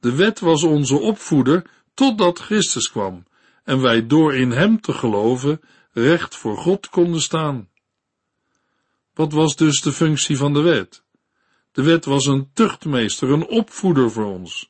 De 0.00 0.14
wet 0.14 0.40
was 0.40 0.62
onze 0.62 0.98
opvoeder 0.98 1.64
totdat 1.94 2.38
Christus 2.38 2.90
kwam 2.90 3.24
en 3.64 3.80
wij 3.80 4.06
door 4.06 4.34
in 4.34 4.50
hem 4.50 4.80
te 4.80 4.92
geloven 4.92 5.60
recht 5.92 6.36
voor 6.36 6.56
God 6.56 6.88
konden 6.88 7.20
staan. 7.20 7.68
Wat 9.14 9.32
was 9.32 9.56
dus 9.56 9.80
de 9.80 9.92
functie 9.92 10.36
van 10.36 10.52
de 10.52 10.60
wet? 10.60 11.04
De 11.72 11.82
wet 11.82 12.04
was 12.04 12.26
een 12.26 12.50
tuchtmeester, 12.52 13.30
een 13.30 13.46
opvoeder 13.46 14.10
voor 14.10 14.24
ons. 14.24 14.68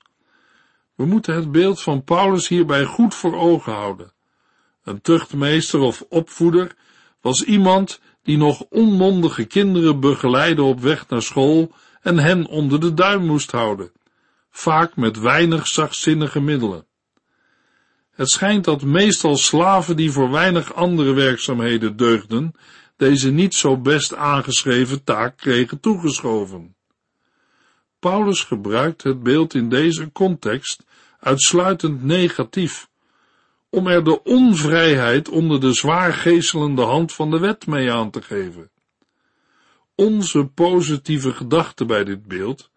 We 0.95 1.05
moeten 1.05 1.35
het 1.35 1.53
beeld 1.53 1.81
van 1.81 2.05
Paulus 2.05 2.49
hierbij 2.49 2.85
goed 2.85 3.15
voor 3.15 3.37
ogen 3.37 3.73
houden. 3.73 4.13
Een 4.85 5.01
tuchtmeester 5.01 5.81
of 5.81 6.05
opvoeder 6.09 6.77
was 7.21 7.45
iemand 7.45 8.01
die 8.23 8.37
nog 8.37 8.65
onmondige 8.71 9.45
kinderen 9.45 10.01
begeleidde 10.01 10.63
op 10.63 10.81
weg 10.81 11.09
naar 11.09 11.23
school 11.23 11.73
en 12.01 12.19
hen 12.19 12.47
onder 12.47 12.81
de 12.81 12.95
duim 12.95 13.27
moest 13.27 13.51
houden, 13.51 13.93
vaak 14.51 14.97
met 14.97 15.19
weinig 15.19 15.67
zachtzinnige 15.67 16.41
middelen. 16.41 16.87
Het 18.13 18.31
schijnt 18.31 18.65
dat 18.65 18.83
meestal 18.83 19.37
slaven 19.37 19.97
die 19.97 20.11
voor 20.11 20.31
weinig 20.31 20.75
andere 20.75 21.13
werkzaamheden 21.13 21.97
deugden, 21.97 22.55
deze 22.97 23.31
niet 23.31 23.55
zo 23.55 23.77
best 23.79 24.15
aangeschreven 24.15 25.05
taak 25.05 25.37
kregen 25.37 25.81
toegeschoven. 25.81 26.75
Paulus 27.99 28.43
gebruikt 28.43 29.03
het 29.03 29.23
beeld 29.23 29.55
in 29.55 29.69
deze 29.69 30.13
context 30.13 30.85
uitsluitend 31.19 32.03
negatief, 32.03 32.89
om 33.71 33.87
er 33.87 34.05
de 34.05 34.23
onvrijheid 34.23 35.29
onder 35.29 35.61
de 35.61 35.73
zwaar 35.73 36.13
geestelende 36.13 36.83
hand 36.83 37.13
van 37.13 37.31
de 37.31 37.39
wet 37.39 37.67
mee 37.67 37.93
aan 37.93 38.11
te 38.11 38.23
geven. 38.23 38.71
Onze 39.95 40.45
positieve 40.45 41.33
gedachte 41.33 41.85
bij 41.85 42.05
dit 42.05 42.27
beeld, 42.27 42.71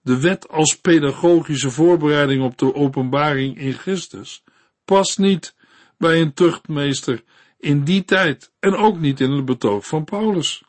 de 0.00 0.20
wet 0.20 0.48
als 0.48 0.80
pedagogische 0.80 1.70
voorbereiding 1.70 2.42
op 2.42 2.58
de 2.58 2.74
openbaring 2.74 3.58
in 3.58 3.72
Christus, 3.72 4.42
past 4.84 5.18
niet 5.18 5.54
bij 5.98 6.20
een 6.20 6.34
tuchtmeester 6.34 7.22
in 7.58 7.84
die 7.84 8.04
tijd 8.04 8.52
en 8.60 8.76
ook 8.76 8.98
niet 8.98 9.20
in 9.20 9.30
het 9.30 9.44
betoog 9.44 9.86
van 9.86 10.04
Paulus. 10.04 10.62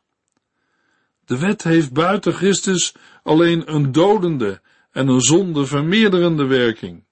De 1.25 1.37
wet 1.37 1.63
heeft 1.63 1.93
buiten 1.93 2.33
Christus 2.33 2.95
alleen 3.23 3.73
een 3.73 3.91
dodende 3.91 4.61
en 4.91 5.07
een 5.07 5.21
zonde 5.21 5.65
vermeerderende 5.65 6.45
werking. 6.45 7.03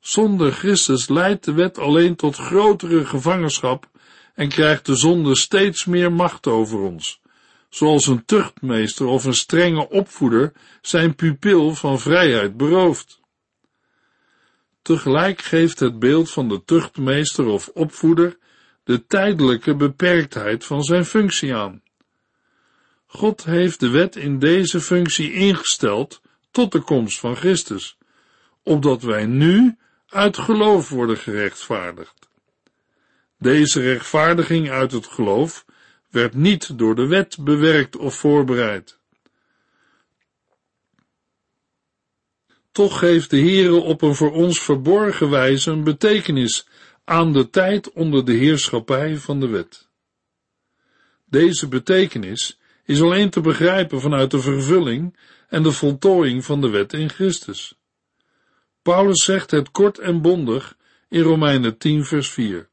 Zonder 0.00 0.52
Christus 0.52 1.08
leidt 1.08 1.44
de 1.44 1.52
wet 1.52 1.78
alleen 1.78 2.16
tot 2.16 2.36
grotere 2.36 3.04
gevangenschap 3.04 3.90
en 4.34 4.48
krijgt 4.48 4.86
de 4.86 4.96
zonde 4.96 5.36
steeds 5.36 5.84
meer 5.84 6.12
macht 6.12 6.46
over 6.46 6.78
ons, 6.78 7.20
zoals 7.68 8.06
een 8.06 8.24
tuchtmeester 8.24 9.06
of 9.06 9.24
een 9.24 9.34
strenge 9.34 9.88
opvoeder 9.88 10.52
zijn 10.80 11.14
pupil 11.14 11.74
van 11.74 12.00
vrijheid 12.00 12.56
berooft. 12.56 13.21
Tegelijk 14.82 15.40
geeft 15.42 15.78
het 15.78 15.98
beeld 15.98 16.30
van 16.30 16.48
de 16.48 16.64
tuchtmeester 16.64 17.46
of 17.46 17.68
opvoeder 17.68 18.38
de 18.84 19.06
tijdelijke 19.06 19.76
beperktheid 19.76 20.64
van 20.64 20.82
zijn 20.82 21.04
functie 21.04 21.54
aan. 21.54 21.82
God 23.06 23.44
heeft 23.44 23.80
de 23.80 23.88
wet 23.88 24.16
in 24.16 24.38
deze 24.38 24.80
functie 24.80 25.32
ingesteld 25.32 26.20
tot 26.50 26.72
de 26.72 26.80
komst 26.80 27.18
van 27.18 27.36
Christus, 27.36 27.98
opdat 28.62 29.02
wij 29.02 29.26
nu 29.26 29.76
uit 30.08 30.38
geloof 30.38 30.88
worden 30.88 31.16
gerechtvaardigd. 31.16 32.28
Deze 33.38 33.80
rechtvaardiging 33.80 34.70
uit 34.70 34.92
het 34.92 35.06
geloof 35.06 35.64
werd 36.10 36.34
niet 36.34 36.78
door 36.78 36.94
de 36.94 37.06
wet 37.06 37.36
bewerkt 37.40 37.96
of 37.96 38.14
voorbereid. 38.14 38.98
Toch 42.72 42.98
geeft 42.98 43.30
de 43.30 43.38
Heere 43.38 43.74
op 43.74 44.02
een 44.02 44.14
voor 44.14 44.32
ons 44.32 44.60
verborgen 44.60 45.30
wijze 45.30 45.70
een 45.70 45.84
betekenis 45.84 46.66
aan 47.04 47.32
de 47.32 47.50
tijd 47.50 47.92
onder 47.92 48.24
de 48.24 48.32
heerschappij 48.32 49.16
van 49.16 49.40
de 49.40 49.46
wet. 49.46 49.88
Deze 51.24 51.68
betekenis 51.68 52.58
is 52.84 53.00
alleen 53.00 53.30
te 53.30 53.40
begrijpen 53.40 54.00
vanuit 54.00 54.30
de 54.30 54.40
vervulling 54.40 55.16
en 55.48 55.62
de 55.62 55.72
voltooiing 55.72 56.44
van 56.44 56.60
de 56.60 56.68
wet 56.68 56.92
in 56.92 57.08
Christus. 57.08 57.74
Paulus 58.82 59.24
zegt 59.24 59.50
het 59.50 59.70
kort 59.70 59.98
en 59.98 60.22
bondig 60.22 60.76
in 61.08 61.22
Romeinen 61.22 61.78
10 61.78 62.04
vers 62.04 62.30
4. 62.30 62.68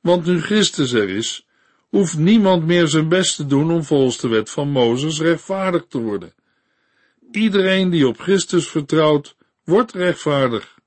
Want 0.00 0.24
nu 0.24 0.40
Christus 0.40 0.92
er 0.92 1.08
is, 1.08 1.46
hoeft 1.88 2.18
niemand 2.18 2.66
meer 2.66 2.88
zijn 2.88 3.08
best 3.08 3.36
te 3.36 3.46
doen 3.46 3.70
om 3.70 3.84
volgens 3.84 4.18
de 4.18 4.28
wet 4.28 4.50
van 4.50 4.68
Mozes 4.68 5.20
rechtvaardig 5.20 5.84
te 5.88 5.98
worden. 5.98 6.34
Iedereen 7.30 7.90
die 7.90 8.08
op 8.08 8.20
Christus 8.20 8.68
vertrouwt, 8.68 9.36
wordt 9.64 9.92
rechtvaardig. 9.92 10.78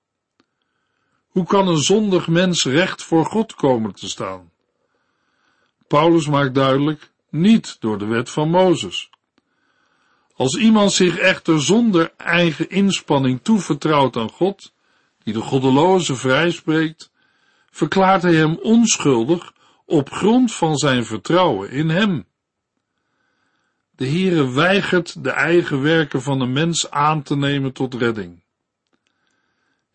Hoe 1.28 1.46
kan 1.46 1.68
een 1.68 1.78
zondig 1.78 2.28
mens 2.28 2.66
recht 2.66 3.04
voor 3.04 3.26
God 3.26 3.56
komen 3.56 3.94
te 3.94 4.10
staan? 4.10 4.52
Paulus 5.88 6.28
maakt 6.28 6.56
duidelijk, 6.56 7.12
niet 7.30 7.78
door 7.80 7.98
de 7.98 8.06
wet 8.06 8.30
van 8.30 8.50
Mozes. 8.50 9.10
Als 10.36 10.58
iemand 10.58 10.92
zich 10.92 11.18
echter 11.18 11.62
zonder 11.62 12.14
eigen 12.18 12.70
inspanning 12.70 13.40
toevertrouwt 13.44 14.16
aan 14.16 14.30
God, 14.30 14.74
die 15.24 15.34
de 15.34 15.42
goddeloze 15.42 16.16
vrijspreekt, 16.16 17.12
verklaart 17.70 18.22
hij 18.22 18.36
hem 18.36 18.56
onschuldig 18.56 19.54
op 19.86 20.12
grond 20.12 20.54
van 20.54 20.78
zijn 20.78 21.06
vertrouwen 21.06 21.70
in 21.70 21.90
hem. 21.90 22.26
De 24.00 24.08
Heere 24.08 24.52
weigert 24.52 25.24
de 25.24 25.30
eigen 25.30 25.82
werken 25.82 26.22
van 26.22 26.42
een 26.42 26.54
mens 26.54 26.92
aan 26.92 27.24
te 27.24 27.36
nemen 27.36 27.74
tot 27.74 27.94
redding. 27.94 28.44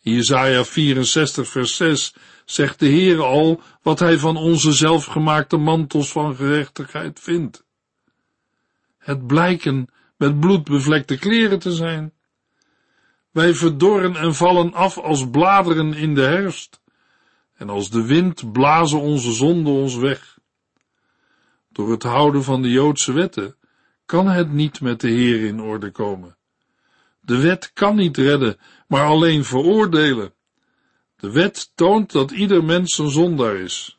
In 0.02 0.12
Jesaja 0.12 0.64
64 0.64 1.49
vers 1.49 1.76
6 1.76 2.14
zegt 2.44 2.78
de 2.78 2.87
Heere 2.87 3.23
al 3.23 3.61
wat 3.82 3.99
hij 3.99 4.18
van 4.18 4.37
onze 4.37 4.73
zelfgemaakte 4.73 5.56
mantels 5.56 6.12
van 6.12 6.37
gerechtigheid 6.37 7.20
vindt. 7.20 7.64
Het 8.99 9.26
blijken 9.26 9.88
met 10.16 10.40
bloed 10.40 10.64
bevlekte 10.64 11.18
kleren 11.18 11.58
te 11.58 11.73
zijn. 11.73 12.12
Wij 13.30 13.54
verdorren 13.54 14.16
en 14.16 14.34
vallen 14.34 14.73
af 14.73 14.99
als 14.99 15.30
bladeren 15.30 15.94
in 15.94 16.14
de 16.14 16.23
herfst, 16.23 16.80
en 17.54 17.68
als 17.68 17.90
de 17.90 18.06
wind 18.06 18.52
blazen 18.52 19.00
onze 19.00 19.32
zonden 19.32 19.73
ons 19.73 19.96
weg. 19.96 20.38
Door 21.73 21.90
het 21.90 22.02
houden 22.02 22.44
van 22.44 22.62
de 22.62 22.70
Joodse 22.70 23.12
wetten 23.12 23.56
kan 24.06 24.28
het 24.28 24.52
niet 24.52 24.80
met 24.80 25.00
de 25.00 25.08
Heer 25.08 25.44
in 25.44 25.61
orde 25.61 25.90
komen. 25.90 26.37
De 27.20 27.38
wet 27.38 27.73
kan 27.73 27.96
niet 27.96 28.16
redden, 28.16 28.58
maar 28.88 29.04
alleen 29.04 29.44
veroordelen. 29.44 30.32
De 31.16 31.30
wet 31.30 31.70
toont 31.75 32.12
dat 32.12 32.30
ieder 32.30 32.64
mens 32.64 32.99
een 32.99 33.11
zondaar 33.11 33.56
is. 33.56 33.99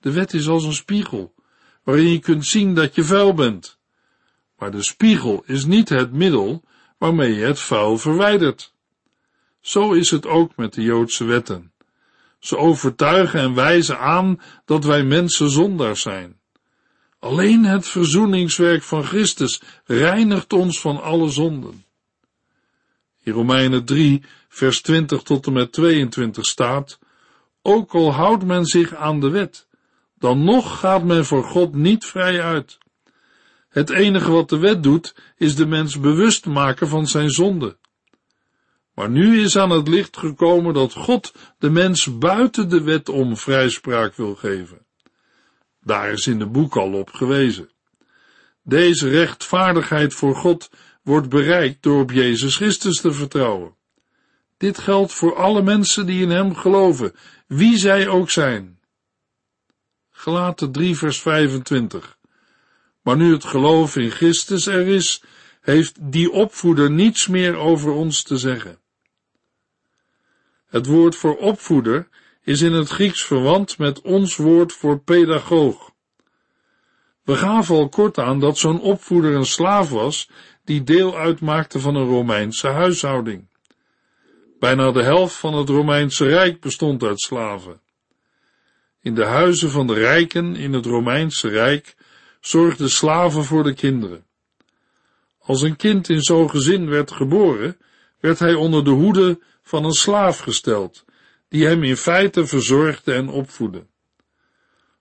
De 0.00 0.12
wet 0.12 0.34
is 0.34 0.48
als 0.48 0.64
een 0.64 0.72
spiegel, 0.72 1.34
waarin 1.84 2.08
je 2.08 2.18
kunt 2.18 2.46
zien 2.46 2.74
dat 2.74 2.94
je 2.94 3.04
vuil 3.04 3.34
bent. 3.34 3.78
Maar 4.58 4.70
de 4.70 4.82
spiegel 4.82 5.42
is 5.46 5.64
niet 5.64 5.88
het 5.88 6.12
middel 6.12 6.62
waarmee 6.98 7.34
je 7.34 7.44
het 7.44 7.58
vuil 7.58 7.98
verwijdert. 7.98 8.74
Zo 9.60 9.92
is 9.92 10.10
het 10.10 10.26
ook 10.26 10.56
met 10.56 10.74
de 10.74 10.82
Joodse 10.82 11.24
wetten. 11.24 11.72
Ze 12.38 12.56
overtuigen 12.56 13.40
en 13.40 13.54
wijzen 13.54 13.98
aan 13.98 14.40
dat 14.64 14.84
wij 14.84 15.04
mensen 15.04 15.50
zondaars 15.50 16.00
zijn. 16.00 16.39
Alleen 17.20 17.64
het 17.64 17.88
verzoeningswerk 17.88 18.82
van 18.82 19.04
Christus 19.04 19.62
reinigt 19.84 20.52
ons 20.52 20.80
van 20.80 21.02
alle 21.02 21.28
zonden. 21.28 21.84
In 23.22 23.32
Romeinen 23.32 23.84
3, 23.84 24.22
vers 24.48 24.80
20 24.80 25.22
tot 25.22 25.46
en 25.46 25.52
met 25.52 25.72
22 25.72 26.46
staat, 26.46 26.98
ook 27.62 27.94
al 27.94 28.12
houdt 28.12 28.44
men 28.44 28.66
zich 28.66 28.94
aan 28.94 29.20
de 29.20 29.28
wet, 29.28 29.66
dan 30.18 30.44
nog 30.44 30.78
gaat 30.78 31.04
men 31.04 31.24
voor 31.24 31.44
God 31.44 31.74
niet 31.74 32.04
vrij 32.04 32.42
uit. 32.42 32.78
Het 33.68 33.90
enige 33.90 34.30
wat 34.30 34.48
de 34.48 34.58
wet 34.58 34.82
doet, 34.82 35.14
is 35.36 35.56
de 35.56 35.66
mens 35.66 36.00
bewust 36.00 36.46
maken 36.46 36.88
van 36.88 37.06
zijn 37.06 37.30
zonde. 37.30 37.78
Maar 38.94 39.10
nu 39.10 39.40
is 39.42 39.56
aan 39.56 39.70
het 39.70 39.88
licht 39.88 40.16
gekomen 40.16 40.74
dat 40.74 40.92
God 40.92 41.34
de 41.58 41.70
mens 41.70 42.18
buiten 42.18 42.68
de 42.68 42.82
wet 42.82 43.08
om 43.08 43.36
vrijspraak 43.36 44.14
wil 44.14 44.34
geven. 44.34 44.86
Daar 45.80 46.12
is 46.12 46.26
in 46.26 46.38
de 46.38 46.46
boek 46.46 46.76
al 46.76 46.92
op 46.92 47.10
gewezen. 47.10 47.70
Deze 48.62 49.08
rechtvaardigheid 49.08 50.14
voor 50.14 50.36
God 50.36 50.70
wordt 51.02 51.28
bereikt 51.28 51.82
door 51.82 52.00
op 52.00 52.10
Jezus 52.10 52.56
Christus 52.56 53.00
te 53.00 53.12
vertrouwen. 53.12 53.74
Dit 54.56 54.78
geldt 54.78 55.12
voor 55.12 55.36
alle 55.36 55.62
mensen 55.62 56.06
die 56.06 56.22
in 56.22 56.30
Hem 56.30 56.54
geloven, 56.54 57.14
wie 57.46 57.78
zij 57.78 58.08
ook 58.08 58.30
zijn. 58.30 58.78
Gelaten 60.10 60.72
3 60.72 60.96
vers 60.96 61.20
25. 61.20 62.18
Maar 63.02 63.16
nu 63.16 63.32
het 63.32 63.44
geloof 63.44 63.96
in 63.96 64.10
Christus 64.10 64.66
er 64.66 64.86
is, 64.86 65.22
heeft 65.60 65.96
die 66.00 66.30
opvoeder 66.30 66.90
niets 66.90 67.26
meer 67.26 67.56
over 67.56 67.92
ons 67.92 68.22
te 68.22 68.36
zeggen. 68.36 68.78
Het 70.66 70.86
woord 70.86 71.16
voor 71.16 71.36
opvoeder 71.36 72.08
is 72.50 72.62
in 72.62 72.72
het 72.72 72.88
Grieks 72.88 73.24
verwant 73.24 73.78
met 73.78 74.00
ons 74.00 74.36
woord 74.36 74.72
voor 74.72 74.98
pedagoog. 74.98 75.90
We 77.22 77.36
gaven 77.36 77.74
al 77.74 77.88
kort 77.88 78.18
aan 78.18 78.40
dat 78.40 78.58
zo'n 78.58 78.80
opvoeder 78.80 79.34
een 79.34 79.46
slaaf 79.46 79.90
was 79.90 80.30
die 80.64 80.82
deel 80.82 81.16
uitmaakte 81.16 81.80
van 81.80 81.94
een 81.94 82.06
Romeinse 82.06 82.68
huishouding. 82.68 83.48
Bijna 84.58 84.92
de 84.92 85.02
helft 85.02 85.34
van 85.34 85.54
het 85.54 85.68
Romeinse 85.68 86.26
Rijk 86.26 86.60
bestond 86.60 87.02
uit 87.02 87.20
slaven. 87.20 87.80
In 89.02 89.14
de 89.14 89.24
huizen 89.24 89.70
van 89.70 89.86
de 89.86 89.94
rijken 89.94 90.56
in 90.56 90.72
het 90.72 90.86
Romeinse 90.86 91.48
Rijk 91.48 91.96
zorgden 92.40 92.90
slaven 92.90 93.44
voor 93.44 93.62
de 93.62 93.74
kinderen. 93.74 94.26
Als 95.38 95.62
een 95.62 95.76
kind 95.76 96.08
in 96.08 96.22
zo'n 96.22 96.50
gezin 96.50 96.88
werd 96.88 97.10
geboren, 97.10 97.78
werd 98.20 98.38
hij 98.38 98.54
onder 98.54 98.84
de 98.84 98.90
hoede 98.90 99.40
van 99.62 99.84
een 99.84 99.92
slaaf 99.92 100.38
gesteld, 100.38 101.04
die 101.50 101.66
hem 101.66 101.82
in 101.82 101.96
feite 101.96 102.46
verzorgde 102.46 103.12
en 103.12 103.28
opvoedde. 103.28 103.86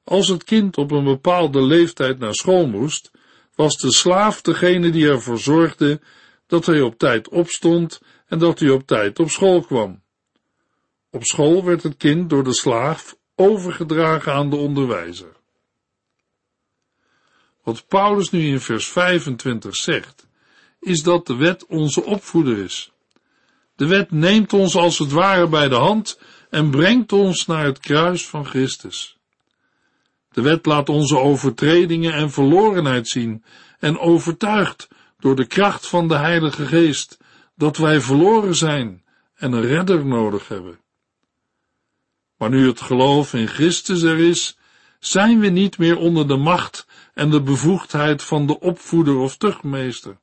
Als 0.04 0.28
het 0.28 0.44
kind 0.44 0.78
op 0.78 0.92
een 0.92 1.04
bepaalde 1.04 1.62
leeftijd 1.62 2.20
naar 2.20 2.34
school 2.34 2.68
moest, 2.68 3.12
was 3.56 3.78
de 3.78 3.94
slaaf 3.94 4.42
degene 4.42 4.90
die 4.90 5.08
ervoor 5.08 5.40
zorgde 5.40 6.02
dat 6.48 6.66
hij 6.66 6.82
op 6.82 6.98
tijd 6.98 7.30
opstond 7.30 8.02
en 8.28 8.40
dat 8.40 8.60
hij 8.60 8.70
op 8.70 8.88
tijd 8.88 9.20
op 9.20 9.30
school 9.30 9.62
kwam. 9.62 10.02
Op 11.10 11.24
school 11.24 11.64
werd 11.66 11.84
het 11.84 11.98
kind 11.98 12.30
door 12.30 12.44
de 12.44 12.54
slaaf 12.54 13.18
overgedragen 13.36 14.34
aan 14.34 14.50
de 14.50 14.56
onderwijzer. 14.56 15.36
Wat 17.64 17.88
Paulus 17.88 18.30
nu 18.30 18.48
in 18.48 18.60
vers 18.60 18.88
25 18.88 19.76
zegt, 19.76 20.28
is 20.80 21.04
dat 21.04 21.28
de 21.28 21.36
wet 21.36 21.66
onze 21.66 22.04
opvoeder 22.04 22.58
is. 22.58 22.92
De 23.76 23.88
wet 23.88 24.12
neemt 24.12 24.54
ons 24.54 24.76
als 24.76 25.00
het 25.00 25.12
ware 25.12 25.48
bij 25.48 25.68
de 25.68 25.76
hand 25.76 26.20
en 26.50 26.70
brengt 26.70 27.12
ons 27.12 27.46
naar 27.46 27.66
het 27.66 27.80
kruis 27.80 28.28
van 28.28 28.46
Christus. 28.46 29.18
De 30.32 30.42
wet 30.42 30.66
laat 30.66 30.90
onze 30.90 31.18
overtredingen 31.18 32.14
en 32.14 32.32
verlorenheid 32.32 33.08
zien 33.08 33.44
en 33.80 34.00
overtuigt 34.00 34.88
door 35.20 35.36
de 35.36 35.46
kracht 35.46 35.88
van 35.88 36.08
de 36.08 36.16
Heilige 36.16 36.66
Geest 36.66 37.18
dat 37.56 37.78
wij 37.78 38.02
verloren 38.02 38.56
zijn 38.56 39.04
en 39.36 39.52
een 39.52 39.66
redder 39.66 40.06
nodig 40.06 40.48
hebben. 40.48 40.80
Maar 42.38 42.50
nu 42.50 42.68
het 42.68 42.82
geloof 42.82 43.34
in 43.34 43.48
Christus 43.48 44.02
er 44.02 44.20
is, 44.20 44.58
zijn 45.00 45.40
we 45.40 45.48
niet 45.48 45.78
meer 45.78 45.98
onder 45.98 46.28
de 46.28 46.38
macht 46.38 46.88
en 47.14 47.30
de 47.30 47.42
bevoegdheid 47.42 48.24
van 48.24 48.48
de 48.48 48.60
opvoeder 48.60 49.18
of 49.18 49.38
tuchtmeester. 49.38 50.18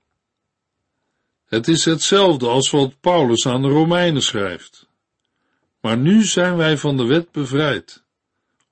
Het 1.47 1.69
is 1.69 1.85
hetzelfde 1.85 2.49
als 2.49 2.71
wat 2.71 3.01
Paulus 3.01 3.47
aan 3.47 3.63
de 3.63 3.69
Romeinen 3.69 4.23
schrijft. 4.23 4.86
Maar 5.87 5.99
nu 5.99 6.23
zijn 6.23 6.57
wij 6.57 6.79
van 6.79 6.97
de 6.97 7.05
wet 7.05 7.33
bevrijd. 7.33 8.05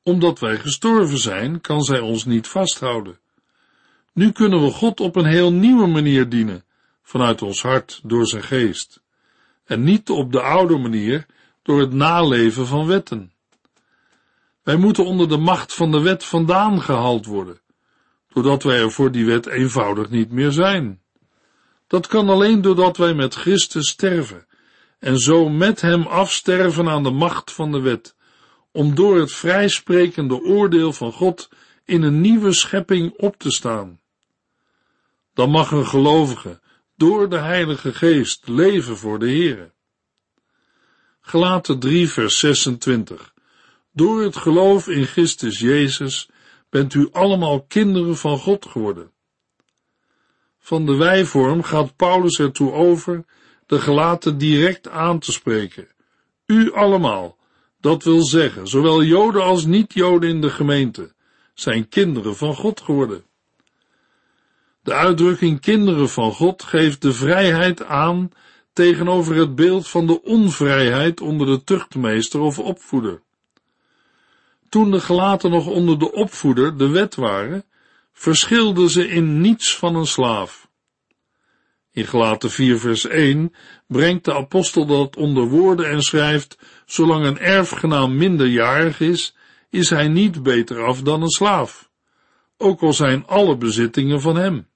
Omdat 0.03 0.38
wij 0.38 0.59
gestorven 0.59 1.18
zijn, 1.18 1.61
kan 1.61 1.83
zij 1.83 2.00
ons 2.00 2.24
niet 2.24 2.46
vasthouden. 2.48 3.18
Nu 4.12 4.33
kunnen 4.33 4.62
we 4.62 4.70
God 4.70 5.00
op 5.00 5.16
een 5.16 5.24
heel 5.24 5.53
nieuwe 5.53 5.87
manier 5.87 6.29
dienen, 6.29 6.64
vanuit 7.03 7.42
ons 7.42 7.62
hart 7.62 8.00
door 8.05 8.27
zijn 8.27 8.42
geest. 8.42 9.03
En 9.64 9.83
niet 9.83 10.11
op 10.11 10.33
de 10.33 10.40
oude 10.40 10.79
manier, 10.79 11.27
door 11.62 11.81
het 11.81 11.92
naleven 11.92 12.66
van 12.66 12.87
wetten. 12.87 13.33
Wij 14.62 14.77
moeten 14.77 15.05
onder 15.05 15.29
de 15.29 15.38
macht 15.38 15.74
van 15.74 15.90
de 15.90 16.00
wet 16.00 16.24
vandaan 16.24 16.83
gehaald 16.83 17.27
worden, 17.27 17.61
doordat 18.33 18.62
wij 18.62 18.79
er 18.79 18.92
voor 18.92 19.12
die 19.12 19.27
wet 19.27 19.46
eenvoudig 19.46 20.11
niet 20.11 20.31
meer 20.31 20.53
zijn. 20.53 21.00
Dat 21.87 22.07
kan 22.07 22.29
alleen 22.29 22.61
doordat 22.61 22.96
wij 22.96 23.14
met 23.14 23.35
Christus 23.35 23.88
sterven 23.88 24.46
en 25.05 25.19
zo 25.19 25.49
met 25.49 25.81
hem 25.81 26.07
afsterven 26.07 26.88
aan 26.88 27.03
de 27.03 27.11
macht 27.11 27.53
van 27.53 27.73
de 27.73 27.81
wet, 27.81 28.17
om 28.73 28.95
door 28.95 29.19
het 29.19 29.33
vrijsprekende 29.33 30.43
oordeel 30.43 30.93
van 30.93 31.12
God 31.12 31.49
in 31.85 32.03
een 32.03 32.21
nieuwe 32.21 32.53
schepping 32.53 33.12
op 33.17 33.38
te 33.38 33.51
staan. 33.51 34.01
Dan 35.35 35.51
mag 35.51 35.71
een 35.71 35.87
gelovige 35.87 36.61
door 36.97 37.29
de 37.29 37.38
Heilige 37.38 37.93
Geest 37.93 38.49
leven 38.49 38.97
voor 38.97 39.19
de 39.19 39.27
Heere. 39.27 39.73
Gelaten 41.21 41.79
3 41.79 42.09
vers 42.09 42.38
26 42.38 43.35
Door 43.93 44.23
het 44.23 44.37
geloof 44.37 44.88
in 44.88 45.05
Christus 45.05 45.59
Jezus 45.59 46.29
bent 46.71 46.95
u 46.95 47.09
allemaal 47.12 47.62
kinderen 47.62 48.17
van 48.17 48.38
God 48.38 48.67
geworden 48.67 49.12
van 50.59 50.87
de 50.87 50.97
wijvorm 50.97 51.62
gaat 51.62 51.97
Paulus 51.97 52.38
ertoe 52.38 52.73
over 52.73 53.25
de 53.66 53.79
gelaten 53.79 54.38
direct 54.38 54.88
aan 54.88 55.18
te 55.18 55.33
spreken. 55.33 55.88
U 56.46 56.72
allemaal, 56.72 57.37
dat 57.81 58.03
wil 58.03 58.22
zeggen, 58.22 58.68
zowel 58.68 59.03
Joden 59.03 59.42
als 59.42 59.64
niet-Joden 59.64 60.29
in 60.29 60.40
de 60.40 60.50
gemeente, 60.50 61.12
zijn 61.55 61.88
kinderen 61.88 62.37
van 62.37 62.55
God 62.55 62.81
geworden. 62.81 63.24
De 64.83 64.92
uitdrukking 64.92 65.61
kinderen 65.61 66.09
van 66.09 66.33
God 66.33 66.62
geeft 66.62 67.03
de 67.03 67.12
vrijheid 67.12 67.85
aan 67.85 68.31
tegenover 68.72 69.37
het 69.37 69.55
beeld 69.55 69.88
van 69.88 70.07
de 70.07 70.22
onvrijheid 70.22 71.20
onder 71.20 71.46
de 71.46 71.64
tuchtmeester 71.64 72.40
of 72.40 72.59
opvoeder. 72.59 73.22
Toen 74.68 74.90
de 74.90 75.00
gelaten 75.00 75.50
nog 75.50 75.66
onder 75.66 75.98
de 75.98 76.12
opvoeder, 76.12 76.77
de 76.77 76.88
wet 76.88 77.14
waren, 77.14 77.64
verschilden 78.12 78.90
ze 78.90 79.09
in 79.09 79.40
niets 79.40 79.77
van 79.77 79.94
een 79.94 80.07
slaaf. 80.07 80.63
In 81.94 82.07
Gelaten 82.07 82.50
4 82.50 82.78
vers 82.78 83.07
1 83.07 83.54
brengt 83.87 84.24
de 84.24 84.35
apostel 84.35 84.87
dat 84.87 85.16
onder 85.16 85.48
woorden 85.48 85.90
en 85.90 86.02
schrijft, 86.02 86.59
zolang 86.87 87.24
een 87.24 87.38
erfgenaam 87.38 88.16
minderjarig 88.16 89.00
is, 89.00 89.37
is 89.70 89.90
hij 89.90 90.09
niet 90.09 90.42
beter 90.42 90.85
af 90.85 91.02
dan 91.02 91.22
een 91.22 91.30
slaaf, 91.30 91.90
ook 92.57 92.80
al 92.80 92.92
zijn 92.92 93.26
alle 93.26 93.57
bezittingen 93.57 94.20
van 94.20 94.37
hem. 94.37 94.68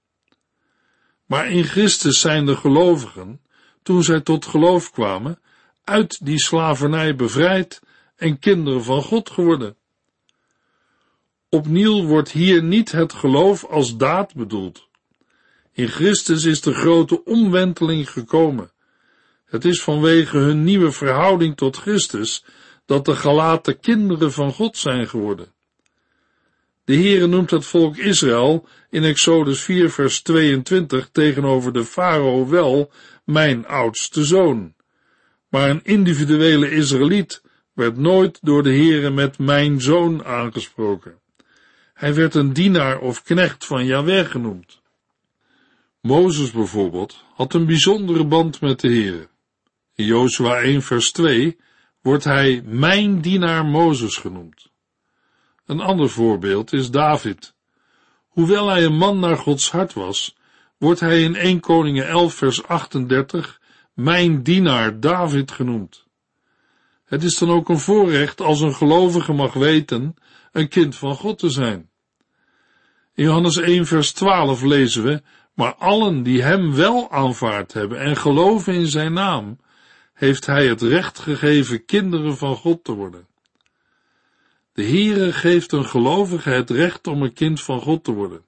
Maar 1.26 1.50
in 1.50 1.64
Christus 1.64 2.20
zijn 2.20 2.46
de 2.46 2.56
gelovigen, 2.56 3.40
toen 3.82 4.02
zij 4.02 4.20
tot 4.20 4.46
geloof 4.46 4.90
kwamen, 4.90 5.40
uit 5.84 6.24
die 6.24 6.38
slavernij 6.38 7.16
bevrijd 7.16 7.80
en 8.16 8.38
kinderen 8.38 8.84
van 8.84 9.02
God 9.02 9.30
geworden. 9.30 9.76
Opnieuw 11.48 12.04
wordt 12.04 12.30
hier 12.30 12.62
niet 12.62 12.92
het 12.92 13.12
geloof 13.12 13.64
als 13.64 13.96
daad 13.96 14.34
bedoeld. 14.34 14.87
In 15.78 15.88
Christus 15.88 16.44
is 16.44 16.60
de 16.60 16.74
grote 16.74 17.24
omwenteling 17.24 18.10
gekomen. 18.10 18.70
Het 19.44 19.64
is 19.64 19.82
vanwege 19.82 20.38
hun 20.38 20.64
nieuwe 20.64 20.92
verhouding 20.92 21.56
tot 21.56 21.76
Christus 21.76 22.44
dat 22.86 23.04
de 23.04 23.16
gelaten 23.16 23.80
kinderen 23.80 24.32
van 24.32 24.52
God 24.52 24.76
zijn 24.76 25.08
geworden. 25.08 25.52
De 26.84 26.94
Heere 26.94 27.26
noemt 27.26 27.50
het 27.50 27.64
volk 27.64 27.96
Israël 27.96 28.68
in 28.90 29.04
Exodus 29.04 29.60
4 29.60 29.90
vers 29.90 30.22
22 30.22 31.08
tegenover 31.12 31.72
de 31.72 31.84
farao 31.84 32.48
wel 32.48 32.92
mijn 33.24 33.66
oudste 33.66 34.24
zoon. 34.24 34.74
Maar 35.48 35.70
een 35.70 35.84
individuele 35.84 36.70
Israëliet 36.70 37.42
werd 37.72 37.96
nooit 37.96 38.38
door 38.42 38.62
de 38.62 38.72
Heere 38.72 39.10
met 39.10 39.38
mijn 39.38 39.80
zoon 39.80 40.24
aangesproken. 40.24 41.18
Hij 41.94 42.14
werd 42.14 42.34
een 42.34 42.52
dienaar 42.52 42.98
of 42.98 43.22
knecht 43.22 43.64
van 43.64 43.84
Yahweh 43.84 44.26
genoemd. 44.30 44.80
Mozes 46.00 46.50
bijvoorbeeld 46.50 47.24
had 47.34 47.54
een 47.54 47.66
bijzondere 47.66 48.26
band 48.26 48.60
met 48.60 48.80
de 48.80 48.88
Heere. 48.88 49.28
In 49.94 50.04
Jozua 50.04 50.60
1 50.60 50.82
vers 50.82 51.12
2 51.12 51.56
wordt 52.00 52.24
hij 52.24 52.62
mijn 52.64 53.20
dienaar 53.20 53.64
Mozes 53.64 54.16
genoemd. 54.16 54.70
Een 55.66 55.80
ander 55.80 56.10
voorbeeld 56.10 56.72
is 56.72 56.90
David. 56.90 57.54
Hoewel 58.28 58.68
hij 58.68 58.84
een 58.84 58.96
man 58.96 59.18
naar 59.18 59.36
Gods 59.36 59.70
hart 59.70 59.92
was, 59.92 60.36
wordt 60.76 61.00
hij 61.00 61.22
in 61.22 61.34
1 61.34 61.60
Koningen 61.60 62.06
11 62.06 62.34
vers 62.34 62.66
38 62.66 63.60
mijn 63.94 64.42
dienaar 64.42 65.00
David 65.00 65.50
genoemd. 65.50 66.06
Het 67.04 67.22
is 67.22 67.38
dan 67.38 67.50
ook 67.50 67.68
een 67.68 67.78
voorrecht 67.78 68.40
als 68.40 68.60
een 68.60 68.74
gelovige 68.74 69.32
mag 69.32 69.52
weten 69.52 70.14
een 70.52 70.68
kind 70.68 70.96
van 70.96 71.14
God 71.14 71.38
te 71.38 71.50
zijn. 71.50 71.90
In 73.14 73.24
Johannes 73.24 73.56
1 73.56 73.86
vers 73.86 74.12
12 74.12 74.62
lezen 74.62 75.02
we, 75.02 75.22
maar 75.58 75.74
allen 75.74 76.22
die 76.22 76.42
hem 76.42 76.74
wel 76.74 77.10
aanvaard 77.10 77.72
hebben 77.72 78.00
en 78.00 78.16
geloven 78.16 78.74
in 78.74 78.86
zijn 78.86 79.12
naam, 79.12 79.58
heeft 80.14 80.46
hij 80.46 80.66
het 80.66 80.82
recht 80.82 81.18
gegeven 81.18 81.84
kinderen 81.84 82.36
van 82.36 82.56
God 82.56 82.84
te 82.84 82.92
worden. 82.92 83.26
De 84.72 84.84
Heere 84.84 85.32
geeft 85.32 85.72
een 85.72 85.84
gelovige 85.84 86.50
het 86.50 86.70
recht 86.70 87.06
om 87.06 87.22
een 87.22 87.32
kind 87.32 87.62
van 87.62 87.80
God 87.80 88.04
te 88.04 88.12
worden, 88.12 88.44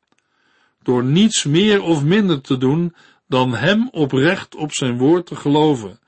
door 0.83 1.05
niets 1.05 1.45
meer 1.45 1.83
of 1.83 2.05
minder 2.05 2.41
te 2.41 2.59
doen 2.59 2.95
dan 3.29 3.55
hem 3.55 3.89
oprecht 3.91 4.55
op 4.55 4.73
zijn 4.73 4.99
woord 4.99 5.27
te 5.27 5.37
geloven 5.37 6.01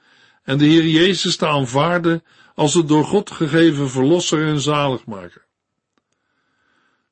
en 0.43 0.59
de 0.59 0.65
Heer 0.65 0.87
Jezus 0.87 1.37
te 1.37 1.47
aanvaarden 1.47 2.25
als 2.55 2.75
het 2.75 2.89
door 2.89 3.05
God 3.05 3.31
gegeven 3.31 3.91
verlosser 3.91 4.47
en 4.47 4.61
zaligmaker. 4.61 5.45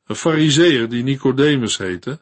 Een 0.07 0.16
fariseer 0.16 0.88
die 0.88 1.03
Nicodemus 1.03 1.79
heette, 1.79 2.20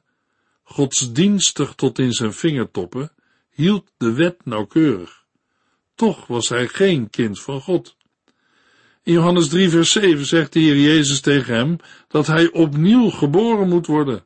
godsdienstig 0.69 1.75
tot 1.75 1.99
in 1.99 2.13
zijn 2.13 2.33
vingertoppen, 2.33 3.13
hield 3.51 3.93
de 3.97 4.13
wet 4.13 4.45
nauwkeurig. 4.45 5.25
Toch 5.95 6.27
was 6.27 6.49
hij 6.49 6.69
geen 6.69 7.11
kind 7.11 7.41
van 7.41 7.61
God. 7.61 7.97
In 9.03 9.13
Johannes 9.13 9.49
3 9.49 9.69
vers 9.69 9.93
7 9.93 10.27
zegt 10.27 10.53
de 10.53 10.61
Heer 10.61 10.77
Jezus 10.77 11.21
tegen 11.21 11.55
hem 11.55 11.77
dat 12.09 12.27
hij 12.27 12.53
opnieuw 12.53 13.11
geboren 13.11 13.69
moet 13.69 13.87
worden. 13.87 14.25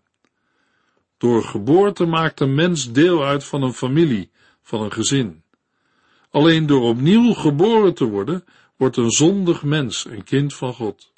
Door 1.19 1.45
geboorte 1.45 2.07
maakt 2.07 2.41
een 2.41 2.55
mens 2.55 2.93
deel 2.93 3.25
uit 3.25 3.45
van 3.45 3.63
een 3.63 3.75
familie, 3.75 4.31
van 4.63 4.83
een 4.83 4.93
gezin. 4.93 5.43
Alleen 6.31 6.67
door 6.67 6.83
opnieuw 6.83 7.33
geboren 7.33 7.95
te 7.95 8.05
worden, 8.05 8.45
wordt 8.77 8.97
een 8.97 9.11
zondig 9.11 9.63
mens 9.63 10.05
een 10.05 10.25
kind 10.25 10.55
van 10.55 10.75
God. 10.75 11.13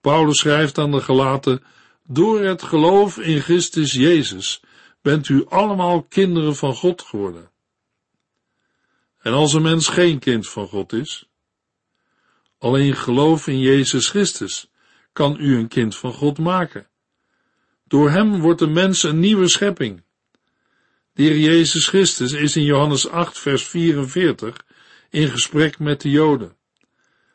Paulus 0.00 0.38
schrijft 0.38 0.78
aan 0.78 0.90
de 0.90 1.00
gelaten, 1.00 1.62
door 2.06 2.44
het 2.44 2.62
geloof 2.62 3.18
in 3.18 3.40
Christus 3.40 3.92
Jezus 3.92 4.62
bent 5.02 5.28
u 5.28 5.46
allemaal 5.48 6.02
kinderen 6.02 6.56
van 6.56 6.74
God 6.74 7.02
geworden. 7.02 7.50
En 9.20 9.32
als 9.32 9.52
een 9.52 9.62
mens 9.62 9.88
geen 9.88 10.18
kind 10.18 10.48
van 10.48 10.68
God 10.68 10.92
is, 10.92 11.28
alleen 12.58 12.96
geloof 12.96 13.46
in 13.46 13.60
Jezus 13.60 14.08
Christus 14.08 14.70
kan 15.12 15.36
u 15.40 15.56
een 15.56 15.68
kind 15.68 15.96
van 15.96 16.12
God 16.12 16.38
maken. 16.38 16.86
Door 17.84 18.10
hem 18.10 18.40
wordt 18.40 18.58
de 18.58 18.66
mens 18.66 19.02
een 19.02 19.20
nieuwe 19.20 19.48
schepping. 19.48 20.02
De 21.12 21.22
Heer 21.22 21.38
Jezus 21.38 21.88
Christus 21.88 22.32
is 22.32 22.56
in 22.56 22.64
Johannes 22.64 23.08
8 23.08 23.38
vers 23.38 23.66
44 23.66 24.64
in 25.10 25.28
gesprek 25.28 25.78
met 25.78 26.00
de 26.00 26.10
Joden. 26.10 26.56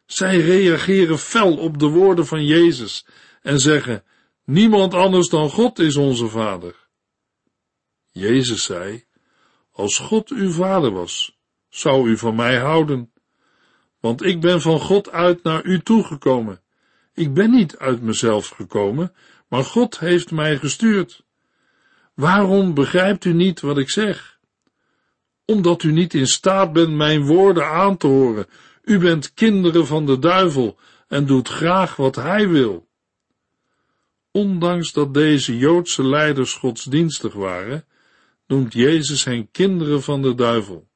Zij 0.06 0.40
reageren 0.40 1.20
fel 1.20 1.58
op 1.58 1.80
de 1.80 1.88
woorden 1.88 2.26
van 2.26 2.46
Jezus 2.46 3.06
en 3.42 3.60
zeggen, 3.60 4.04
niemand 4.50 4.94
anders 4.94 5.30
dan 5.30 5.50
God 5.50 5.80
is 5.80 5.96
onze 5.96 6.28
Vader. 6.28 6.76
Jezus 8.12 8.64
zei, 8.64 9.06
als 9.72 9.98
God 9.98 10.30
uw 10.30 10.52
Vader 10.52 10.92
was, 10.92 11.38
zou 11.68 12.10
u 12.10 12.18
van 12.18 12.36
mij 12.36 12.58
houden, 12.58 13.12
want 14.00 14.24
ik 14.24 14.42
ben 14.42 14.62
van 14.62 14.80
God 14.80 15.12
uit 15.12 15.44
naar 15.44 15.66
u 15.66 15.80
toegekomen. 15.80 16.62
Ik 17.14 17.34
ben 17.34 17.52
niet 17.52 17.78
uit 17.78 18.02
mezelf 18.02 18.48
gekomen, 18.48 19.14
maar 19.48 19.64
God 19.64 20.00
heeft 20.00 20.32
mij 20.32 20.58
gestuurd. 20.58 21.24
Waarom 22.14 22.74
begrijpt 22.74 23.26
u 23.26 23.34
niet 23.34 23.60
wat 23.60 23.78
ik 23.78 23.90
zeg? 23.90 24.40
Omdat 25.46 25.84
u 25.84 25.92
niet 25.92 26.14
in 26.14 26.28
staat 26.28 26.74
bent 26.74 26.92
mijn 26.92 27.26
woorden 27.26 27.66
aan 27.68 27.98
te 27.98 28.08
horen. 28.08 28.48
U 28.82 29.00
bent 29.00 29.34
kinderen 29.34 29.88
van 29.88 30.06
de 30.06 30.20
duivel 30.20 30.80
en 31.08 31.26
doet 31.26 31.48
graag 31.48 31.96
wat 31.96 32.16
hij 32.16 32.50
wil. 32.50 32.89
Ondanks 34.40 34.94
dat 34.94 35.14
deze 35.14 35.58
Joodse 35.58 36.04
leiders 36.04 36.54
godsdienstig 36.54 37.34
waren, 37.34 37.86
noemt 38.48 38.74
Jezus 38.74 39.24
hen 39.24 39.52
kinderen 39.52 40.02
van 40.02 40.22
de 40.22 40.36
duivel. 40.36 40.88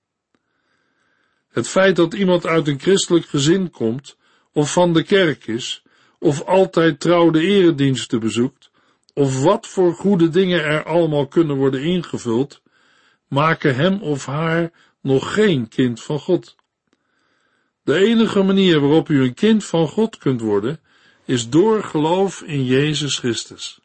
Het 1.49 1.67
feit 1.67 1.95
dat 1.95 2.13
iemand 2.13 2.45
uit 2.45 2.67
een 2.67 2.79
christelijk 2.79 3.25
gezin 3.25 3.69
komt, 3.69 4.17
of 4.51 4.73
van 4.73 4.93
de 4.93 5.03
kerk 5.03 5.47
is, 5.47 5.83
of 6.19 6.43
altijd 6.43 6.99
trouw 6.99 7.29
de 7.29 7.41
erediensten 7.41 8.19
bezoekt, 8.19 8.71
of 9.13 9.41
wat 9.41 9.67
voor 9.67 9.93
goede 9.93 10.29
dingen 10.29 10.63
er 10.63 10.83
allemaal 10.83 11.27
kunnen 11.27 11.55
worden 11.55 11.83
ingevuld, 11.83 12.61
maken 13.27 13.75
hem 13.75 14.01
of 14.01 14.25
haar 14.25 14.71
nog 15.01 15.33
geen 15.33 15.67
kind 15.67 16.01
van 16.01 16.19
God. 16.19 16.55
De 17.83 17.95
enige 17.95 18.43
manier 18.43 18.79
waarop 18.79 19.09
u 19.09 19.23
een 19.23 19.33
kind 19.33 19.65
van 19.65 19.87
God 19.87 20.17
kunt 20.17 20.41
worden, 20.41 20.79
is 21.25 21.49
door 21.49 21.83
geloof 21.83 22.41
in 22.41 22.65
Jezus 22.65 23.17
Christus. 23.17 23.79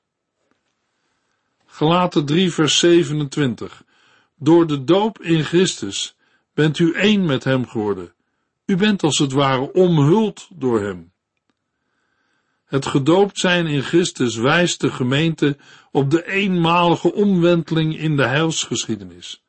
Gelaten 1.67 2.25
3 2.25 2.53
vers 2.53 2.79
27 2.79 3.85
Door 4.39 4.67
de 4.67 4.85
doop 4.85 5.23
in 5.23 5.45
Christus 5.45 6.17
bent 6.55 6.79
u 6.79 6.93
één 6.93 7.25
met 7.25 7.45
hem 7.45 7.69
geworden. 7.69 8.13
U 8.67 8.77
bent 8.77 9.03
als 9.03 9.19
het 9.19 9.33
ware 9.33 9.73
omhuld 9.73 10.49
door 10.55 10.83
hem. 10.83 11.13
Het 12.65 12.87
gedoopt 12.87 13.39
zijn 13.39 13.67
in 13.67 13.83
Christus 13.83 14.37
wijst 14.37 14.81
de 14.81 14.91
gemeente 14.91 15.57
op 15.91 16.11
de 16.11 16.27
eenmalige 16.27 17.13
omwenteling 17.13 17.99
in 17.99 18.17
de 18.17 18.27
heilsgeschiedenis, 18.27 19.43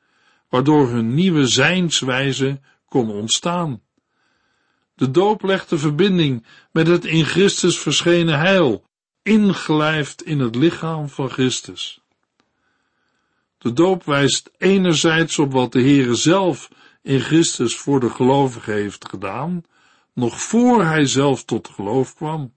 waardoor 0.49 0.89
hun 0.89 1.13
nieuwe 1.13 1.47
zijnswijze 1.47 2.59
kon 2.85 3.09
ontstaan. 3.09 3.81
De 4.99 5.11
doop 5.11 5.43
legt 5.43 5.69
de 5.69 5.77
verbinding 5.77 6.45
met 6.71 6.87
het 6.87 7.05
in 7.05 7.25
Christus 7.25 7.79
verschenen 7.79 8.39
heil, 8.39 8.83
ingelijfd 9.23 10.23
in 10.23 10.39
het 10.39 10.55
lichaam 10.55 11.09
van 11.09 11.29
Christus. 11.29 12.01
De 13.57 13.73
doop 13.73 14.03
wijst 14.03 14.51
enerzijds 14.57 15.39
op 15.39 15.51
wat 15.51 15.71
de 15.71 15.81
Heere 15.81 16.15
zelf 16.15 16.69
in 17.01 17.19
Christus 17.19 17.77
voor 17.77 17.99
de 17.99 18.09
gelovigen 18.09 18.73
heeft 18.73 19.09
gedaan, 19.09 19.63
nog 20.13 20.41
voor 20.41 20.83
hij 20.83 21.05
zelf 21.05 21.43
tot 21.43 21.69
geloof 21.69 22.15
kwam. 22.15 22.53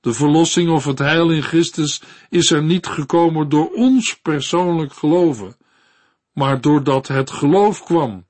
De 0.00 0.12
verlossing 0.12 0.70
of 0.70 0.84
het 0.84 0.98
heil 0.98 1.30
in 1.30 1.42
Christus 1.42 2.02
is 2.28 2.50
er 2.50 2.62
niet 2.62 2.86
gekomen 2.86 3.48
door 3.48 3.70
ons 3.70 4.18
persoonlijk 4.20 4.92
geloven, 4.92 5.56
maar 6.32 6.60
doordat 6.60 7.08
het 7.08 7.30
geloof 7.30 7.84
kwam 7.84 8.26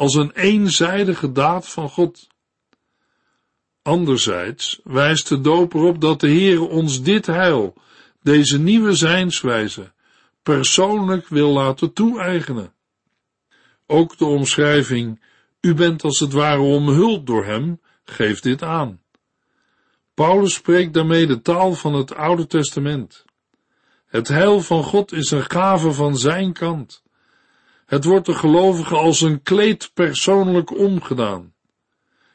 als 0.00 0.14
een 0.14 0.30
eenzijdige 0.30 1.32
daad 1.32 1.68
van 1.68 1.88
God. 1.88 2.28
Anderzijds 3.90 4.80
wijst 4.84 5.28
de 5.28 5.40
doop 5.40 5.74
erop 5.74 6.00
dat 6.00 6.20
de 6.20 6.28
Heer 6.28 6.68
ons 6.68 7.02
dit 7.02 7.26
heil, 7.26 7.74
deze 8.22 8.58
nieuwe 8.58 8.94
zijnswijze, 8.94 9.92
persoonlijk 10.42 11.28
wil 11.28 11.50
laten 11.50 11.92
toe-eigenen. 11.92 12.72
Ook 13.86 14.18
de 14.18 14.24
omschrijving, 14.24 15.22
u 15.60 15.74
bent 15.74 16.02
als 16.04 16.18
het 16.18 16.32
ware 16.32 16.60
omhuld 16.60 17.26
door 17.26 17.44
hem, 17.44 17.80
geeft 18.04 18.42
dit 18.42 18.62
aan. 18.62 19.00
Paulus 20.14 20.54
spreekt 20.54 20.94
daarmee 20.94 21.26
de 21.26 21.42
taal 21.42 21.72
van 21.72 21.94
het 21.94 22.14
Oude 22.14 22.46
Testament. 22.46 23.24
Het 24.06 24.28
heil 24.28 24.60
van 24.60 24.82
God 24.82 25.12
is 25.12 25.30
een 25.30 25.50
gave 25.50 25.92
van 25.92 26.16
zijn 26.16 26.52
kant. 26.52 27.02
Het 27.86 28.04
wordt 28.04 28.26
de 28.26 28.34
gelovige 28.34 28.94
als 28.94 29.20
een 29.20 29.42
kleed 29.42 29.90
persoonlijk 29.94 30.78
omgedaan. 30.78 31.52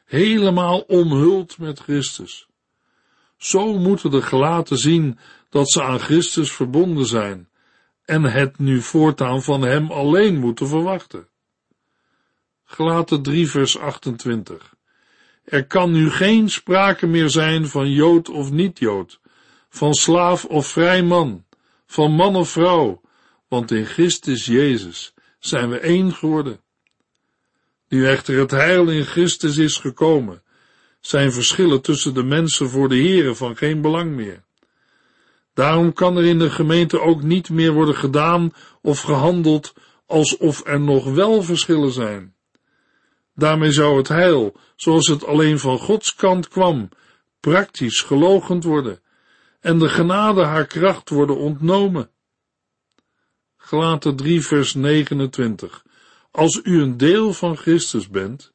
Helemaal 0.06 0.80
omhuld 0.80 1.58
met 1.58 1.80
Christus. 1.80 2.46
Zo 3.36 3.78
moeten 3.78 4.10
de 4.10 4.22
gelaten 4.22 4.78
zien 4.78 5.18
dat 5.50 5.70
ze 5.70 5.82
aan 5.82 6.00
Christus 6.00 6.52
verbonden 6.52 7.06
zijn 7.06 7.48
en 8.04 8.22
het 8.22 8.58
nu 8.58 8.80
voortaan 8.80 9.42
van 9.42 9.62
hem 9.62 9.90
alleen 9.90 10.38
moeten 10.38 10.68
verwachten. 10.68 11.28
Gelaten 12.64 13.22
3 13.22 13.50
vers 13.50 13.78
28. 13.78 14.74
Er 15.44 15.66
kan 15.66 15.92
nu 15.92 16.10
geen 16.10 16.50
sprake 16.50 17.06
meer 17.06 17.28
zijn 17.28 17.68
van 17.68 17.90
Jood 17.90 18.28
of 18.28 18.50
niet-Jood, 18.50 19.20
van 19.68 19.94
slaaf 19.94 20.44
of 20.44 20.66
vrij 20.66 21.02
man, 21.02 21.44
van 21.86 22.12
man 22.12 22.36
of 22.36 22.48
vrouw, 22.48 23.00
want 23.48 23.70
in 23.70 23.86
Christus 23.86 24.46
Jezus 24.46 25.14
zijn 25.38 25.68
we 25.70 25.78
één 25.78 26.12
geworden. 26.12 26.60
Nu 27.88 28.06
echter 28.06 28.38
het 28.38 28.50
heil 28.50 28.88
in 28.88 29.04
Christus 29.04 29.56
is 29.56 29.76
gekomen, 29.76 30.42
zijn 31.00 31.32
verschillen 31.32 31.82
tussen 31.82 32.14
de 32.14 32.22
mensen 32.22 32.68
voor 32.68 32.88
de 32.88 32.96
Here 32.96 33.34
van 33.34 33.56
geen 33.56 33.80
belang 33.80 34.10
meer. 34.10 34.44
Daarom 35.54 35.92
kan 35.92 36.16
er 36.16 36.24
in 36.24 36.38
de 36.38 36.50
gemeente 36.50 37.00
ook 37.00 37.22
niet 37.22 37.50
meer 37.50 37.72
worden 37.72 37.94
gedaan 37.94 38.52
of 38.82 39.00
gehandeld 39.00 39.74
alsof 40.06 40.66
er 40.66 40.80
nog 40.80 41.14
wel 41.14 41.42
verschillen 41.42 41.92
zijn. 41.92 42.34
Daarmee 43.34 43.72
zou 43.72 43.96
het 43.96 44.08
heil, 44.08 44.56
zoals 44.76 45.06
het 45.06 45.24
alleen 45.24 45.58
van 45.58 45.78
Gods 45.78 46.14
kant 46.14 46.48
kwam, 46.48 46.88
praktisch 47.40 48.00
gelogend 48.00 48.64
worden 48.64 49.00
en 49.60 49.78
de 49.78 49.88
genade 49.88 50.44
haar 50.44 50.66
kracht 50.66 51.10
worden 51.10 51.36
ontnomen. 51.36 52.10
Gelaten 53.56 54.16
3 54.16 54.46
vers 54.46 54.74
29 54.74 55.84
Als 56.36 56.60
u 56.62 56.80
een 56.80 56.96
deel 56.96 57.32
van 57.32 57.56
Christus 57.56 58.08
bent, 58.08 58.52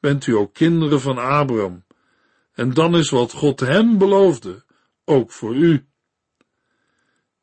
bent 0.00 0.26
u 0.26 0.32
ook 0.32 0.54
kinderen 0.54 1.00
van 1.00 1.18
Abraham, 1.18 1.84
en 2.52 2.74
dan 2.74 2.96
is 2.96 3.10
wat 3.10 3.32
God 3.32 3.60
hem 3.60 3.98
beloofde 3.98 4.64
ook 5.04 5.32
voor 5.32 5.54
u. 5.54 5.86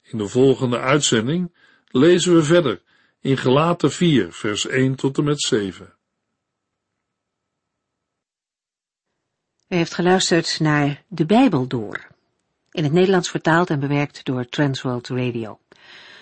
In 0.01 0.17
de 0.17 0.27
volgende 0.27 0.79
uitzending 0.79 1.55
lezen 1.87 2.35
we 2.35 2.43
verder 2.43 2.81
in 3.19 3.37
Gelaten 3.37 3.91
4 3.91 4.33
vers 4.33 4.67
1 4.67 4.95
tot 4.95 5.17
en 5.17 5.23
met 5.23 5.41
7. 5.41 5.93
U 9.67 9.75
heeft 9.75 9.93
geluisterd 9.93 10.59
naar 10.59 11.03
De 11.07 11.25
Bijbel 11.25 11.67
Door, 11.67 12.07
in 12.71 12.83
het 12.83 12.93
Nederlands 12.93 13.29
vertaald 13.29 13.69
en 13.69 13.79
bewerkt 13.79 14.25
door 14.25 14.45
Transworld 14.45 15.07
Radio. 15.07 15.60